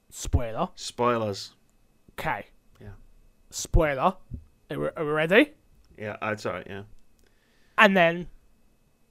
[0.08, 0.70] Spoiler.
[0.74, 1.52] Spoilers.
[2.18, 2.46] Okay.
[2.80, 2.92] Yeah.
[3.50, 4.16] Spoiler.
[4.70, 5.52] Are we, are we ready?
[5.98, 6.66] Yeah, that's alright.
[6.66, 6.84] Yeah.
[7.76, 8.28] and then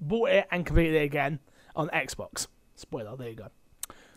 [0.02, 1.40] bought it and completed it again
[1.76, 2.48] on Xbox.
[2.76, 3.48] Spoiler, there you go.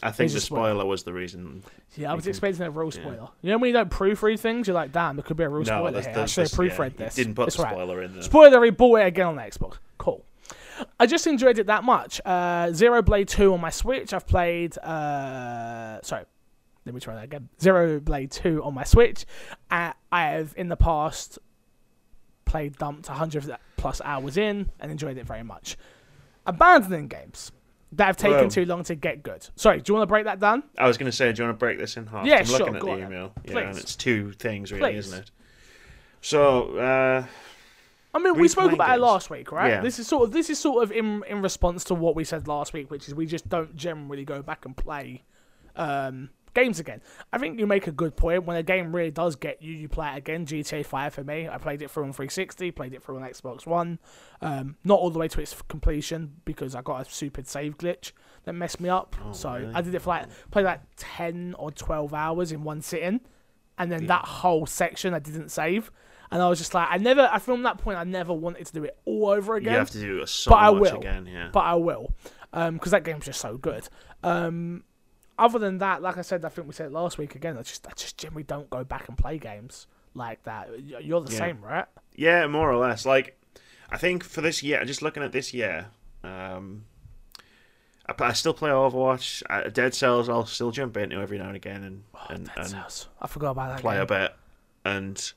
[0.00, 0.70] I think the spoiler.
[0.70, 1.64] spoiler was the reason.
[1.96, 3.28] Yeah, I was can- expecting a real spoiler.
[3.42, 5.60] You know when you don't proofread things, you're like, damn, there could be a real
[5.60, 6.14] No, spoiler that's, here.
[6.14, 7.14] that's, I should have proofread yeah, this.
[7.16, 7.72] Didn't put It's the right.
[7.72, 8.22] spoiler in there.
[8.22, 9.78] Spoiler, he bought it again on the Xbox.
[9.98, 10.24] Cool.
[11.00, 12.20] I just enjoyed it that much.
[12.24, 14.12] Uh, Xenoblade 2 on my Switch.
[14.12, 14.78] I've played.
[14.78, 16.24] Uh, sorry.
[16.86, 17.48] Let me try that again.
[17.58, 19.26] Xenoblade 2 on my Switch.
[19.68, 21.40] Uh, I have, in the past,
[22.44, 25.78] played dumped 100 plus hours in and enjoyed it very much.
[26.44, 27.50] Abandoning games
[27.92, 29.48] that have taken Well- too long to get good.
[29.56, 30.62] Sorry, do you want to break that down?
[30.76, 32.26] I was going to say, do you want to break this in half?
[32.26, 33.32] Yeah, I'm sure, looking at the email.
[33.46, 35.06] Yeah, and it's two things, really, Please.
[35.06, 35.30] isn't it?
[36.20, 37.24] So, uh,
[38.12, 39.68] I mean, we spoke about it last week, right?
[39.68, 39.80] Yeah.
[39.80, 42.48] This is sort of this is sort of in in response to what we said
[42.48, 45.22] last week, which is we just don't generally go back and play
[45.76, 47.00] um, games again.
[47.32, 48.44] I think you make a good point.
[48.44, 50.46] When a game really does get you, you play it again.
[50.46, 53.66] GTA Five for me, I played it through on 360, played it through on Xbox
[53.66, 53.98] One,
[54.40, 58.12] um, not all the way to its completion because I got a stupid save glitch
[58.44, 59.16] that messed me up.
[59.32, 59.74] so really?
[59.74, 63.20] I did it for like played like ten or twelve hours in one sitting,
[63.78, 65.90] and then that whole section I didn't save.
[66.30, 68.72] And I was just like, I never, I from that point, I never wanted to
[68.74, 70.98] do it all over again you have to do so but I will.
[70.98, 71.48] again, yeah.
[71.50, 72.12] but I will,
[72.52, 73.88] because that game's just so good.
[74.22, 74.84] Um,
[75.38, 77.56] other than that, like I said, I think we said last week again.
[77.56, 80.68] I just, I just generally don't go back and play games like that.
[81.02, 81.38] You're the Yeah.
[81.38, 81.86] same, right?
[82.16, 83.06] Yeah, more or less.
[83.06, 83.38] Like,
[83.90, 85.86] I think for this year, just looking at this year,
[86.24, 86.84] um,
[88.06, 89.42] I, I still play Overwatch.
[89.48, 92.56] Uh, Dead Cells, I'll still jump into every now and again and and, Oh, Dead
[92.56, 93.08] and Cells.
[93.20, 93.80] I forgot about that.
[93.80, 94.02] play game.
[94.02, 94.34] a bit.
[94.84, 95.32] And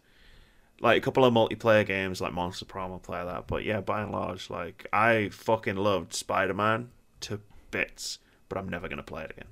[0.79, 3.45] like a couple of multiplayer games, like Monster Prom, I'll play that.
[3.47, 6.89] But yeah, by and large, like I fucking loved Spider Man
[7.21, 7.39] to
[7.69, 9.47] bits, but I'm never gonna play it again.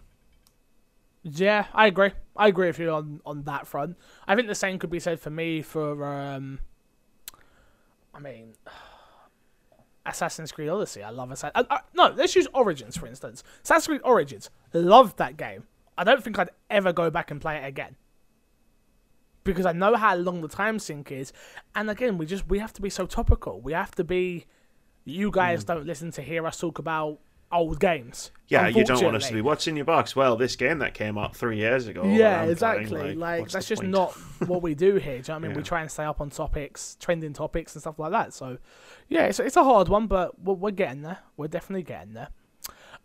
[1.23, 2.11] Yeah, I agree.
[2.35, 3.97] I agree with you on on that front.
[4.27, 6.59] I think the same could be said for me for um
[8.13, 8.53] I mean
[10.05, 11.03] Assassin's Creed Odyssey.
[11.03, 13.43] I love Assassin's uh, uh, No, let's use Origins for instance.
[13.63, 14.49] Assassin's Creed Origins.
[14.73, 15.65] Loved that game.
[15.97, 17.97] I don't think I'd ever go back and play it again.
[19.43, 21.33] Because I know how long the time sink is.
[21.75, 23.59] And again, we just we have to be so topical.
[23.59, 24.45] We have to be
[25.03, 27.19] you guys don't listen to hear us talk about
[27.51, 28.31] old games.
[28.47, 30.15] Yeah, you don't want us to be what's in your box.
[30.15, 32.03] Well, this game that came out three years ago.
[32.03, 33.15] Yeah, I'm playing, exactly.
[33.15, 33.91] Like, that's just point?
[33.91, 34.11] not
[34.47, 35.01] what we do here.
[35.01, 35.57] Do you know what I mean?
[35.57, 38.33] We try and stay up on topics, trending topics, and stuff like that.
[38.33, 38.57] So,
[39.07, 41.19] yeah, it's, it's a hard one, but we're, we're getting there.
[41.37, 42.29] We're definitely getting there.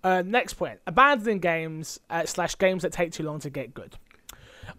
[0.02, 3.96] Uh, next point: abandoning games uh, slash games that take too long to get good.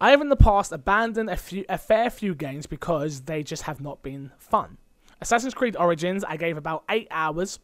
[0.00, 3.64] I have in the past abandoned a few, a fair few games because they just
[3.64, 4.78] have not been fun.
[5.20, 7.58] Assassin's Creed Origins, I gave about eight hours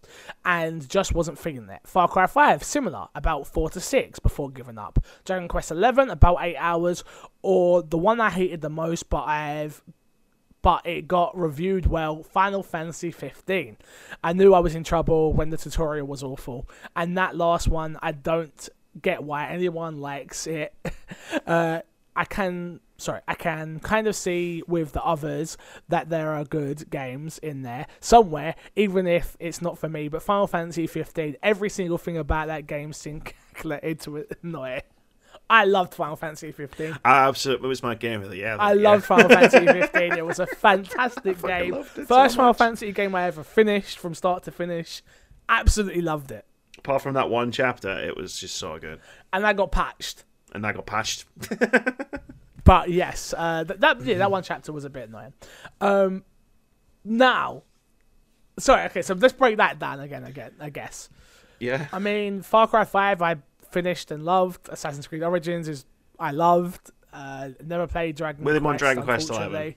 [0.44, 1.80] and just wasn't feeling it.
[1.84, 5.04] Far Cry 5, similar, about four to six before giving up.
[5.24, 7.04] Dragon Quest 11, about eight hours,
[7.42, 9.82] or the one I hated the most, but I've
[10.62, 12.22] but it got reviewed well.
[12.22, 13.76] Final Fantasy 15.
[14.22, 17.98] I knew I was in trouble when the tutorial was awful, and that last one,
[18.00, 18.68] I don't
[19.00, 20.72] get why anyone likes it.
[21.46, 21.80] uh,
[22.14, 25.56] I can, sorry, I can kind of see with the others
[25.88, 30.08] that there are good games in there somewhere, even if it's not for me.
[30.08, 33.24] But Final Fantasy 15, every single thing about that game seemed
[33.54, 34.86] calculated to annoy it.
[35.50, 36.98] I loved Final Fantasy 15.
[37.04, 38.56] I absolutely, it was my game of the year.
[38.58, 39.04] I that loved.
[39.04, 40.12] Final Fantasy 15.
[40.12, 41.74] It was a fantastic game.
[41.74, 42.54] it so First Final.
[42.54, 45.02] Fantasy game I ever finished from start to finish.
[45.48, 46.46] Absolutely loved it.
[46.78, 49.00] Apart from that one chapter, it was just so good,
[49.32, 50.24] And that got patched.
[50.54, 51.26] and that got patched.
[52.64, 55.32] But yes, uh, that that, yeah, that one chapter was a bit annoying.
[55.80, 56.24] Um,
[57.04, 57.64] now,
[58.58, 60.24] sorry, okay, so let's break that down again.
[60.24, 61.08] Again, I guess.
[61.58, 63.36] yeah, I mean, Far Cry Five, I
[63.70, 64.68] finished and loved.
[64.68, 65.86] Assassin's Creed Origins is
[66.18, 66.90] I loved.
[67.12, 68.44] Uh, never played Dragon.
[68.44, 69.76] With him on Quest, Dragon Quest unfortunately.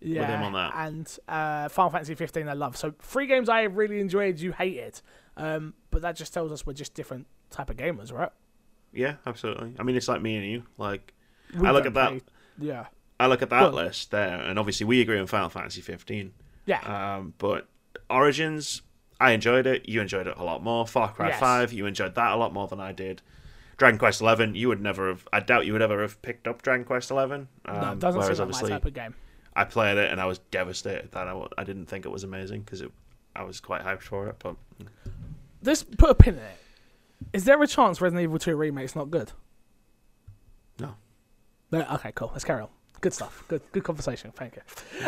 [0.00, 0.72] Yeah, with him on that.
[0.76, 2.76] and uh, Final Fantasy 15 I love.
[2.76, 5.00] So three games I really enjoyed, you hated.
[5.36, 8.30] Um, but that just tells us we're just different type of gamers, right?
[8.92, 9.74] yeah, absolutely.
[9.78, 10.62] I mean, it's like me and you.
[10.78, 11.13] Like,
[11.62, 12.08] I look at that.
[12.10, 12.20] play-
[12.58, 12.86] Yeah,
[13.20, 16.32] I look at that list there, and obviously we agree on Final Fantasy 15.
[16.66, 17.16] yeah.
[17.16, 17.66] Um, but
[18.10, 18.82] Origins,
[19.20, 19.88] I enjoyed it.
[19.88, 20.86] You enjoyed it a lot more.
[20.86, 21.40] Far Cry Yes.
[21.40, 23.22] 5, you enjoyed that a lot more than I did.
[23.76, 25.26] Dragon Quest 11, you would never have.
[25.32, 27.48] I doubt you would ever have picked up Dragon Quest 11.
[27.66, 29.14] Um, no, it doesn't whereas seem like my type of game.
[29.56, 32.62] I played it and I was devastated that I, I didn't think it was amazing
[32.62, 32.82] because
[33.36, 34.36] I was quite hyped for it.
[34.38, 34.56] But
[35.62, 36.58] Let's put a pin in it.
[37.32, 39.32] Is there a chance Resident Evil 2 remake's not good?
[41.78, 42.30] No, okay, cool.
[42.32, 42.68] Let's carry on.
[43.00, 43.44] Good stuff.
[43.48, 44.32] Good, good conversation.
[44.34, 44.62] Thank you.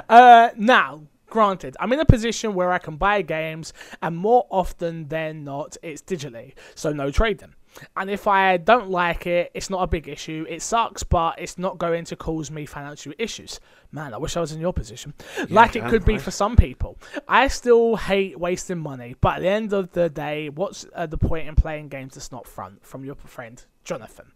[0.08, 5.08] Uh, now, granted, I'm in a position where I can buy games, and more often
[5.08, 7.54] than not, it's digitally, so no trade them.
[7.96, 10.46] And if I don't like it, it's not a big issue.
[10.48, 13.60] It sucks, but it's not going to cause me financial issues.
[13.92, 15.14] Man, I wish I was in your position.
[15.50, 16.22] like it could be right.
[16.22, 16.98] for some people.
[17.28, 21.18] I still hate wasting money, but at the end of the day, what's uh, the
[21.18, 22.78] point in playing games that's not fun?
[22.82, 24.32] From your friend, Jonathan.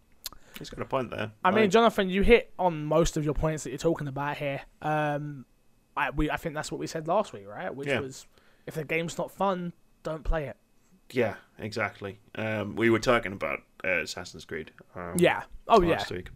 [0.61, 1.31] He's got a point there.
[1.43, 4.61] I mean, Jonathan, you hit on most of your points that you're talking about here.
[4.81, 5.45] Um,
[5.97, 7.73] I we I think that's what we said last week, right?
[7.75, 7.99] Which Yeah.
[7.99, 8.25] was
[8.67, 10.57] if the game's not fun, don't play it.
[11.11, 12.19] yeah, exactly.
[12.35, 14.71] Um, we were talking about uh, Assassin's Creed.
[14.95, 15.43] Um, Yeah.
[15.67, 15.91] Oh yeah.
[15.97, 16.29] last week.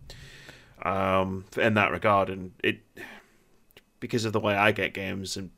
[0.84, 2.82] Um, in that regard, and it
[4.00, 5.52] because of the way I get games and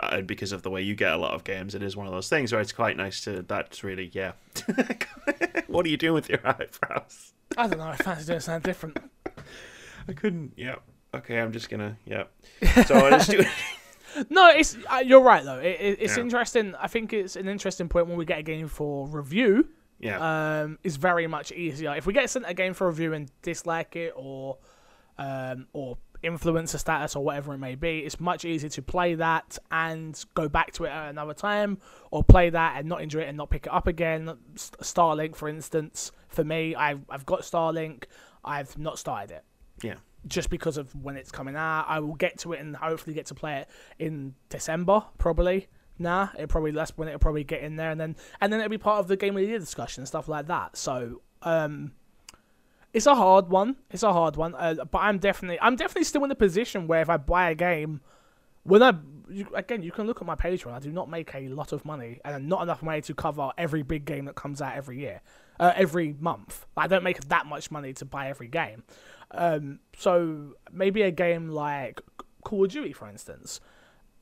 [0.00, 2.12] and because of the way you get a lot of games, it is one of
[2.12, 3.42] those things where it's quite nice to.
[3.42, 4.32] That's really yeah.
[5.66, 7.32] what are you doing with your eyebrows?
[7.56, 7.88] I don't know.
[7.88, 8.98] I fancy doing something different.
[10.08, 10.52] I couldn't.
[10.56, 10.76] Yeah.
[11.14, 11.96] Okay, I'm just gonna.
[12.06, 12.24] Yeah.
[12.86, 13.42] So I just do.
[14.28, 15.60] No, it's uh, you're right though.
[15.60, 16.22] It, it, it's Yeah.
[16.24, 16.74] interesting.
[16.74, 19.68] I think it's an interesting point when we get a game for review.
[20.00, 20.62] Yeah.
[20.62, 23.94] Um, is very much easier if we get sent a game for review and dislike
[23.94, 24.58] it or,
[25.16, 28.00] um, or influencer status or whatever it may be.
[28.00, 31.78] It's much easier to play that and go back to it at another time,
[32.10, 34.36] or play that and not enjoy it and not pick it up again.
[34.56, 38.04] Starlink, for instance, for me, I've I've got Starlink.
[38.44, 39.44] I've not started it
[39.82, 39.96] yeah.
[40.26, 41.84] just because of when it's coming out.
[41.88, 43.68] I will get to it and hopefully get to play it
[43.98, 45.68] in December, probably.
[45.98, 48.70] Nah, it probably that's when it'll probably get in there, and then and then it'll
[48.70, 50.76] be part of the game of the year discussion and stuff like that.
[50.76, 51.92] So, um,
[52.92, 53.76] it's a hard one.
[53.90, 54.54] It's a hard one.
[54.54, 57.54] Uh, but I'm definitely I'm definitely still in the position where if I buy a
[57.54, 58.00] game,
[58.64, 58.94] when I
[59.28, 60.72] you, again you can look at my Patreon.
[60.72, 63.82] I do not make a lot of money and not enough money to cover every
[63.82, 65.20] big game that comes out every year,
[65.60, 66.66] uh, every month.
[66.76, 68.82] I don't make that much money to buy every game.
[69.30, 72.00] Um, so maybe a game like
[72.42, 73.60] Call of Duty, for instance.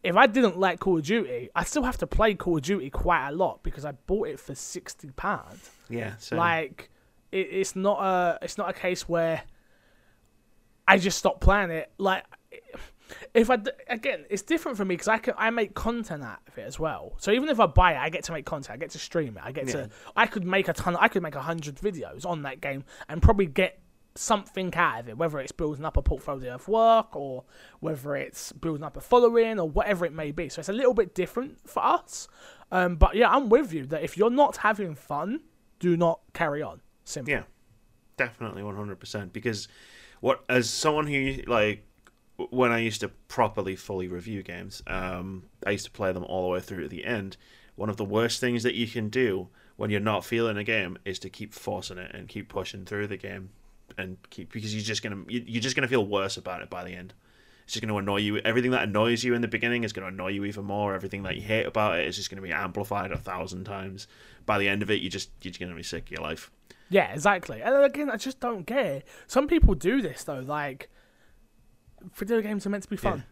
[0.04, 2.90] If I didn't like Call of Duty, I still have to play Call of Duty
[2.90, 5.58] quite a lot because I bought it for sixty pound.
[5.88, 6.16] Yeah.
[6.18, 6.90] So Like,
[7.32, 9.42] it, it's not a it's not a case where
[10.86, 11.90] I just stop playing it.
[11.98, 12.24] Like,
[13.34, 13.58] if I
[13.88, 16.78] again, it's different for me because I can I make content out of it as
[16.78, 17.14] well.
[17.18, 18.74] So even if I buy it, I get to make content.
[18.74, 19.42] I get to stream it.
[19.44, 19.72] I get Yeah.
[19.72, 20.96] to I could make a ton.
[20.96, 23.80] I could make a hundred videos on that game and probably get
[24.14, 27.44] something out of it, whether it's building up a portfolio of work or
[27.78, 30.48] whether it's building up a following or whatever it may be.
[30.48, 32.26] So it's a little bit different for us.
[32.72, 35.40] Um, but yeah, I'm with you that if you're not having fun,
[35.78, 36.80] do not carry on.
[37.08, 37.32] Simple.
[37.32, 37.42] Yeah,
[38.18, 39.32] definitely one hundred percent.
[39.32, 39.66] Because
[40.20, 41.84] what as someone who like
[42.50, 46.42] when I used to properly fully review games, um, I used to play them all
[46.42, 47.38] the way through to the end.
[47.76, 50.98] One of the worst things that you can do when you're not feeling a game
[51.06, 53.50] is to keep forcing it and keep pushing through the game
[53.96, 56.84] and keep because you're just gonna you- you're just gonna feel worse about it by
[56.84, 57.14] the end.
[57.64, 58.38] It's just going to annoy you.
[58.38, 60.94] Everything that annoys you in the beginning is going to annoy you even more.
[60.94, 64.06] Everything that you hate about it is just going to be amplified a thousand times.
[64.46, 66.22] By the end of it, you just you're just going to be sick of your
[66.22, 66.50] life.
[66.90, 67.60] Yeah, exactly.
[67.62, 69.08] And then again, I just don't get it.
[69.26, 70.40] Some people do this though.
[70.40, 70.90] Like,
[72.14, 73.24] video games are meant to be fun.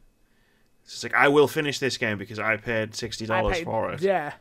[0.82, 4.02] It's just like I will finish this game because I paid sixty dollars for it.
[4.02, 4.34] Yeah.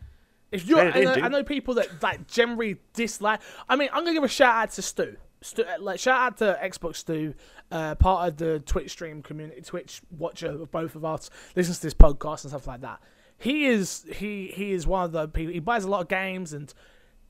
[0.52, 1.14] If you're, I know.
[1.14, 3.42] I know people that like generally dislike.
[3.68, 5.18] I mean, I'm gonna give a shout out to Stu.
[5.42, 7.34] Stu uh, like shout out to Xbox Stu,
[7.72, 11.88] uh, part of the Twitch stream community, Twitch watcher of both of us, listens to
[11.88, 13.00] this podcast and stuff like that.
[13.38, 15.52] He is he he is one of the people.
[15.52, 16.74] He buys a lot of games and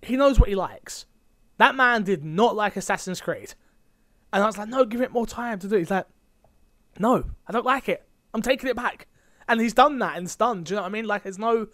[0.01, 1.05] he knows what he likes.
[1.57, 3.53] That man did not like Assassin's Creed,
[4.33, 5.75] and I was like, no, give it more time to do.
[5.75, 5.79] it.
[5.79, 6.05] He's like,
[6.99, 8.05] no, I don't like it.
[8.33, 9.07] I'm taking it back.
[9.47, 10.63] And he's done that and done.
[10.63, 11.05] Do you know what I mean?
[11.05, 11.67] Like, there's no.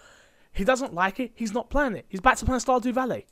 [0.51, 1.31] He doesn't like it.
[1.35, 2.05] He's not playing it.
[2.09, 3.25] He's back to playing Stardew Valley.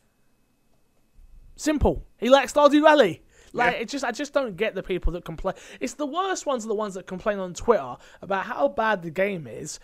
[1.56, 2.06] Simple.
[2.18, 3.22] He likes Stardew Valley.
[3.52, 3.80] Like Yeah.
[3.82, 5.56] it just, I just don't get the people that complain.
[5.82, 9.10] It's the worst ones are the ones that complain on Twitter about how bad the
[9.12, 9.80] game is.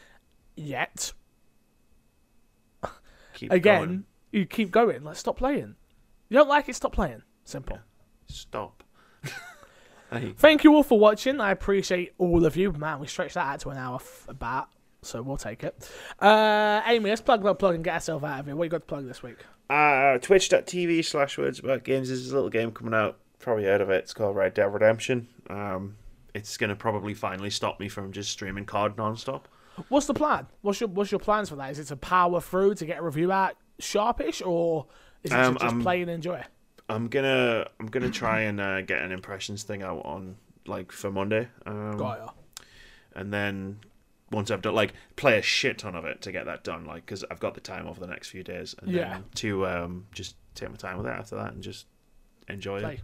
[0.55, 1.11] Yet
[3.33, 4.03] Keep again, going.
[4.31, 5.03] you keep going.
[5.03, 5.75] Like stop playing.
[6.29, 6.75] You don't like it.
[6.75, 7.21] Stop playing.
[7.43, 7.79] Simple.
[8.27, 8.83] stop.
[10.11, 11.41] Hey, Thank you all for watching.
[11.41, 12.71] I appreciate all of you.
[12.71, 14.69] Man, we stretched that out to an hour f- about,
[15.01, 15.89] so we'll take it.
[16.19, 18.55] Uh, Amy, let's plug plug, plug and get ourselves out of here.
[18.55, 19.37] What you got to plug this week?
[19.71, 22.09] uh, Twitch.tv slash words about games.
[22.09, 23.17] There's a little game coming out.
[23.39, 24.03] Probably heard of it.
[24.03, 25.27] It's called Red Dead Redemption.
[25.49, 25.95] Um,
[26.35, 29.45] it's gonna probably finally stop me from just streaming COD nonstop.
[29.89, 30.45] What's the plan?
[30.61, 31.71] What's your What's your plans for that?
[31.71, 34.85] Is it to power through to get a review out sharpish, or
[35.25, 36.41] is it Um, to just I'm- play and enjoy?
[36.87, 41.11] I'm gonna I'm gonna try and uh, get an impressions thing out on like for
[41.11, 41.47] Monday.
[41.65, 42.29] Um, Got ya.
[43.15, 43.79] and then
[44.31, 47.05] once I've done like play a shit ton of it to get that done, like
[47.05, 49.09] because I've got the time over the next few days, and Yeah.
[49.15, 51.87] then to um just take my time with it after that and just
[52.47, 52.93] enjoy Play.
[52.95, 53.01] it.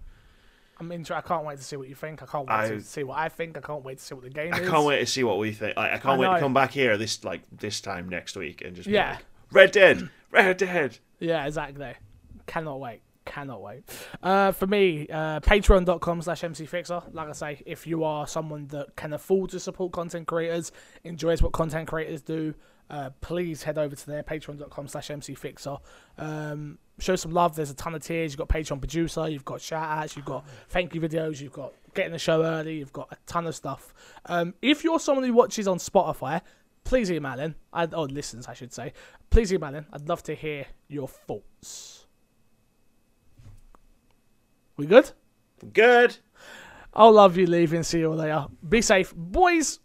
[0.79, 1.15] I'm into.
[1.15, 2.21] I can't wait to see what you think.
[2.21, 3.57] I can't wait I- to see what I think.
[3.57, 4.59] I can't wait to see what the game is.
[4.59, 4.69] I is.
[4.69, 5.75] can't wait to see what we think.
[5.77, 6.33] Like, I I can't wait know.
[6.35, 9.13] to come back here this like this time next week and just Yeah.
[9.13, 10.97] like, Red Dead, Red Dead.
[11.19, 11.93] Yeah, exactly.
[12.51, 13.01] Cannot wait.
[13.23, 13.83] Cannot wait.
[14.21, 17.01] Uh, for me, uh, patreon.com slash mcfixer.
[17.13, 20.73] Like I say, if you are someone that can afford to support content creators,
[21.05, 22.53] enjoys what content creators do,
[22.89, 25.79] uh, please head over to there, patreon.com slash mcfixer.
[26.17, 27.55] Um, show some love.
[27.55, 28.33] There's a ton of tiers.
[28.33, 31.71] You've got Patreon producer, you've got shout outs, you've got thank you videos, you've got
[31.93, 33.93] getting the show early, you've got a ton of stuff.
[34.25, 36.41] Um, if you're someone who watches on Spotify,
[36.83, 37.55] please email in.
[37.71, 38.91] Or listens, I should say.
[39.29, 39.85] Please email in.
[39.93, 42.00] I'd love to hear your thoughts.
[44.77, 45.11] We good?
[45.73, 46.17] Good.
[46.93, 47.83] I'll love you leaving.
[47.83, 48.47] See you later.
[48.67, 49.79] Be safe, boys.